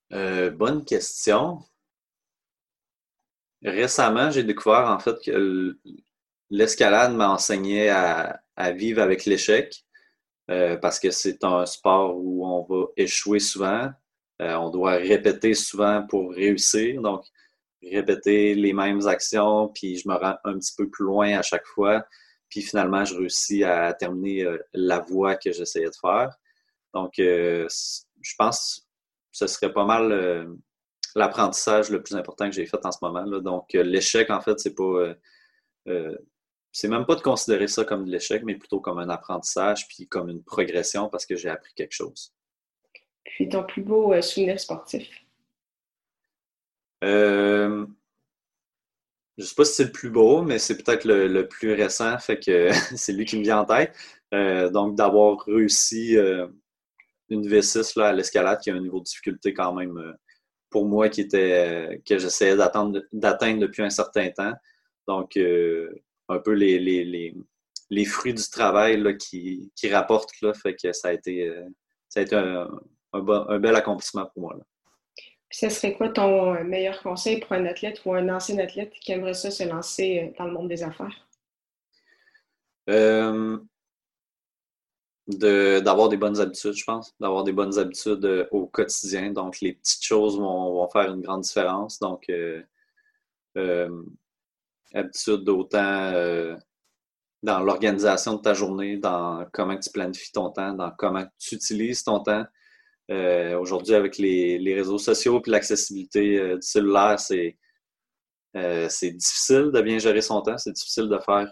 bonne 0.09 0.83
question. 0.83 1.59
Récemment, 3.63 4.29
j'ai 4.31 4.43
découvert 4.43 4.87
en 4.89 4.99
fait 4.99 5.15
que 5.23 5.77
l'escalade 6.51 7.15
m'a 7.15 7.29
enseigné 7.29 7.89
à, 7.89 8.39
vivre 8.75 9.01
avec 9.01 9.25
l'échec 9.25 9.83
euh, 10.51 10.77
parce 10.77 10.99
que 10.99 11.09
c'est 11.09 11.43
un 11.43 11.65
sport 11.65 12.15
où 12.15 12.45
on 12.45 12.63
va 12.63 12.85
échouer 12.95 13.39
souvent. 13.39 13.89
Euh, 14.41 14.53
on 14.55 14.69
doit 14.69 14.93
répéter 14.93 15.55
souvent 15.55 16.05
pour 16.05 16.31
réussir. 16.31 17.01
Donc, 17.01 17.25
répéter 17.81 18.53
les 18.53 18.73
mêmes 18.73 19.07
actions, 19.07 19.69
puis 19.69 19.97
je 19.97 20.07
me 20.07 20.13
rends 20.13 20.35
un 20.43 20.59
petit 20.59 20.73
peu 20.77 20.87
plus 20.89 21.05
loin 21.05 21.39
à 21.39 21.41
chaque 21.41 21.65
fois. 21.65 22.05
Puis 22.49 22.61
finalement, 22.61 23.03
je 23.03 23.15
réussis 23.15 23.63
à 23.63 23.93
terminer 23.93 24.43
euh, 24.43 24.59
la 24.73 24.99
voie 24.99 25.37
que 25.37 25.51
j'essayais 25.51 25.89
de 25.89 25.95
faire. 25.99 26.29
Donc, 26.93 27.13
je 27.17 28.35
pense 28.37 28.85
que 29.31 29.37
ce 29.37 29.47
serait 29.47 29.71
pas 29.71 29.85
mal 29.85 30.45
l'apprentissage 31.15 31.89
le 31.89 32.03
plus 32.03 32.15
important 32.15 32.49
que 32.49 32.51
j'ai 32.51 32.65
fait 32.65 32.85
en 32.85 32.91
ce 32.91 32.97
moment. 33.01 33.25
Donc, 33.39 33.71
l'échec, 33.71 34.29
en 34.29 34.41
fait, 34.41 34.59
c'est 34.59 34.75
pas 34.75 35.15
c'est 36.71 36.87
même 36.87 37.05
pas 37.05 37.15
de 37.15 37.21
considérer 37.21 37.67
ça 37.67 37.83
comme 37.83 38.05
de 38.05 38.11
l'échec, 38.11 38.43
mais 38.43 38.55
plutôt 38.55 38.79
comme 38.79 38.99
un 38.99 39.09
apprentissage, 39.09 39.87
puis 39.87 40.07
comme 40.07 40.29
une 40.29 40.43
progression 40.43 41.09
parce 41.09 41.25
que 41.25 41.35
j'ai 41.35 41.49
appris 41.49 41.73
quelque 41.73 41.93
chose. 41.93 42.33
Puis 43.25 43.49
ton 43.49 43.63
plus 43.63 43.81
beau 43.81 44.13
euh, 44.13 44.21
souvenir 44.21 44.59
sportif? 44.59 45.09
Euh, 47.03 47.85
je 49.37 49.43
ne 49.43 49.47
sais 49.47 49.55
pas 49.55 49.65
si 49.65 49.73
c'est 49.73 49.85
le 49.85 49.91
plus 49.91 50.09
beau, 50.09 50.43
mais 50.43 50.59
c'est 50.59 50.81
peut-être 50.81 51.05
le, 51.05 51.47
plus 51.47 51.73
récent, 51.73 52.17
fait 52.19 52.39
que 52.39 52.69
c'est 52.95 53.13
lui 53.13 53.25
qui 53.25 53.37
me 53.37 53.43
vient 53.43 53.59
en 53.59 53.65
tête. 53.65 53.95
Euh, 54.33 54.69
donc, 54.69 54.95
d'avoir 54.95 55.43
réussi 55.45 56.15
une 57.29 57.47
V6 57.47 57.99
là, 57.99 58.09
à 58.09 58.13
l'escalade 58.13 58.59
qui 58.61 58.69
a 58.69 58.75
un 58.75 58.79
niveau 58.79 58.99
de 58.99 59.05
difficulté 59.05 59.53
quand 59.53 59.73
même 59.73 60.15
pour 60.69 60.85
moi 60.85 61.09
qui 61.09 61.19
était 61.19 62.01
que 62.07 62.17
j'essayais 62.17 62.55
d'atteindre 62.55 63.01
depuis 63.59 63.83
un 63.83 63.89
certain 63.89 64.29
temps. 64.29 64.53
Donc, 65.07 65.37
un 66.31 66.39
peu 66.39 66.53
les, 66.53 66.79
les, 66.79 67.35
les, 67.89 68.05
fruits 68.05 68.33
du 68.33 68.49
travail 68.49 68.99
là, 69.01 69.13
qui, 69.13 69.71
qui 69.75 69.89
rapportent. 69.89 70.33
Là, 70.41 70.53
fait 70.53 70.75
que 70.75 70.91
ça 70.93 71.09
a 71.09 71.13
été, 71.13 71.47
euh, 71.47 71.67
ça 72.09 72.21
a 72.21 72.23
été 72.23 72.35
un, 72.35 72.69
un, 73.13 73.59
bel 73.59 73.75
accomplissement 73.75 74.25
pour 74.27 74.41
moi. 74.43 74.55
Là. 74.57 74.63
ce 75.49 75.69
serait 75.69 75.95
quoi 75.95 76.09
ton 76.09 76.55
euh, 76.55 76.63
meilleur 76.63 77.01
conseil 77.01 77.39
pour 77.39 77.53
un 77.53 77.65
athlète 77.65 78.01
ou 78.05 78.13
un 78.13 78.29
ancien 78.29 78.57
athlète 78.59 78.93
qui 79.01 79.11
aimerait 79.11 79.33
ça 79.33 79.51
se 79.51 79.63
lancer 79.63 80.19
euh, 80.19 80.33
dans 80.37 80.45
le 80.45 80.53
monde 80.53 80.69
des 80.69 80.83
affaires? 80.83 81.27
d'avoir 85.27 86.09
des 86.09 86.17
bonnes 86.17 86.41
habitudes, 86.41 86.73
je 86.73 86.83
pense. 86.83 87.15
D'avoir 87.19 87.45
des 87.45 87.53
bonnes 87.53 87.77
habitudes 87.79 88.47
au 88.51 88.65
quotidien. 88.67 89.31
Donc, 89.31 89.61
les 89.61 89.73
petites 89.73 90.03
choses 90.03 90.37
vont, 90.37 90.73
vont 90.73 90.89
faire 90.89 91.09
une 91.13 91.21
grande 91.21 91.41
différence. 91.41 91.99
Donc, 91.99 92.29
habitude 94.93 95.47
autant 95.49 96.11
euh, 96.13 96.55
dans 97.43 97.59
l'organisation 97.59 98.35
de 98.35 98.41
ta 98.41 98.53
journée, 98.53 98.97
dans 98.97 99.45
comment 99.51 99.77
tu 99.77 99.89
planifies 99.89 100.31
ton 100.31 100.51
temps, 100.51 100.73
dans 100.73 100.91
comment 100.97 101.25
tu 101.39 101.55
utilises 101.55 102.03
ton 102.03 102.21
temps. 102.21 102.45
Euh, 103.09 103.57
aujourd'hui, 103.57 103.95
avec 103.95 104.17
les, 104.17 104.73
réseaux 104.73 104.99
sociaux 104.99 105.41
et 105.45 105.49
l'accessibilité 105.49 106.39
euh, 106.39 106.55
du 106.55 106.61
cellulaire, 106.61 107.19
c'est 107.19 107.57
difficile 109.11 109.71
de 109.73 109.81
bien 109.81 109.97
gérer 109.97 110.21
son 110.21 110.41
temps. 110.41 110.57
C'est 110.57 110.73
difficile 110.73 111.09
de 111.09 111.17
faire 111.19 111.51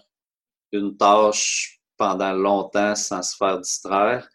une 0.71 0.95
tâche 0.95 1.82
pendant 1.97 2.34
longtemps 2.34 2.95
sans 2.95 3.21
se 3.21 3.36
faire 3.36 3.60
distraire. 3.60 4.30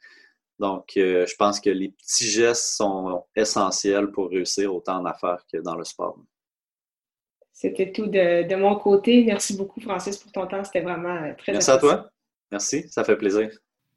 Donc, 0.58 0.92
je 0.96 1.34
pense 1.36 1.60
que 1.60 1.70
les 1.70 1.90
petits 1.90 2.28
gestes 2.28 2.76
sont 2.76 3.24
essentiels 3.34 4.10
pour 4.12 4.30
réussir 4.30 4.74
autant 4.74 4.98
en 5.00 5.04
affaires 5.04 5.44
que 5.52 5.58
dans 5.58 5.76
le 5.76 5.84
sport. 5.84 6.18
C'était 7.64 7.92
tout 7.92 8.06
de, 8.06 8.54
mon 8.56 8.74
côté. 8.76 9.24
Merci 9.24 9.56
beaucoup, 9.56 9.80
Francis, 9.80 10.18
pour 10.18 10.30
ton 10.30 10.46
temps. 10.46 10.62
C'était 10.64 10.82
vraiment 10.82 11.16
euh, 11.16 11.32
très 11.38 11.52
Merci 11.52 11.70
à 11.70 11.78
toi. 11.78 12.10
Merci, 12.52 12.86
ça 12.90 13.04
fait 13.04 13.16
plaisir. 13.16 13.48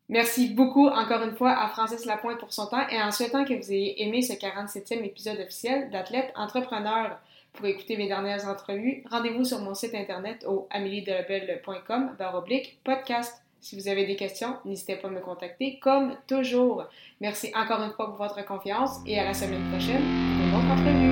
Merci 0.07 0.53
beaucoup 0.53 0.87
encore 0.87 1.21
une 1.23 1.35
fois 1.35 1.51
à 1.51 1.67
Francis 1.67 2.05
Lapointe 2.05 2.39
pour 2.39 2.53
son 2.53 2.67
temps 2.67 2.87
et 2.89 3.01
en 3.01 3.11
souhaitant 3.11 3.43
que 3.43 3.53
vous 3.53 3.71
ayez 3.73 4.01
aimé 4.03 4.21
ce 4.21 4.31
47e 4.31 5.03
épisode 5.03 5.37
officiel 5.41 5.89
d'Athlète 5.89 6.31
Entrepreneur. 6.35 7.19
Pour 7.51 7.65
écouter 7.65 7.97
mes 7.97 8.07
dernières 8.07 8.47
entrevues, 8.47 9.03
rendez-vous 9.11 9.43
sur 9.43 9.59
mon 9.59 9.73
site 9.73 9.95
internet 9.95 10.45
au 10.47 10.67
ameliedelabel.com 10.69 12.11
oblique 12.35 12.79
podcast. 12.85 13.33
Si 13.59 13.77
vous 13.77 13.89
avez 13.89 14.05
des 14.05 14.15
questions, 14.15 14.55
n'hésitez 14.63 14.95
pas 14.95 15.09
à 15.09 15.11
me 15.11 15.19
contacter 15.19 15.77
comme 15.79 16.15
toujours. 16.25 16.85
Merci 17.19 17.51
encore 17.53 17.81
une 17.81 17.91
fois 17.91 18.05
pour 18.05 18.15
votre 18.15 18.45
confiance 18.45 18.99
et 19.05 19.19
à 19.19 19.25
la 19.25 19.33
semaine 19.33 19.69
prochaine 19.71 20.03
pour 20.37 20.47
une 20.47 20.55
autre 20.55 20.71
entrevue. 20.71 21.06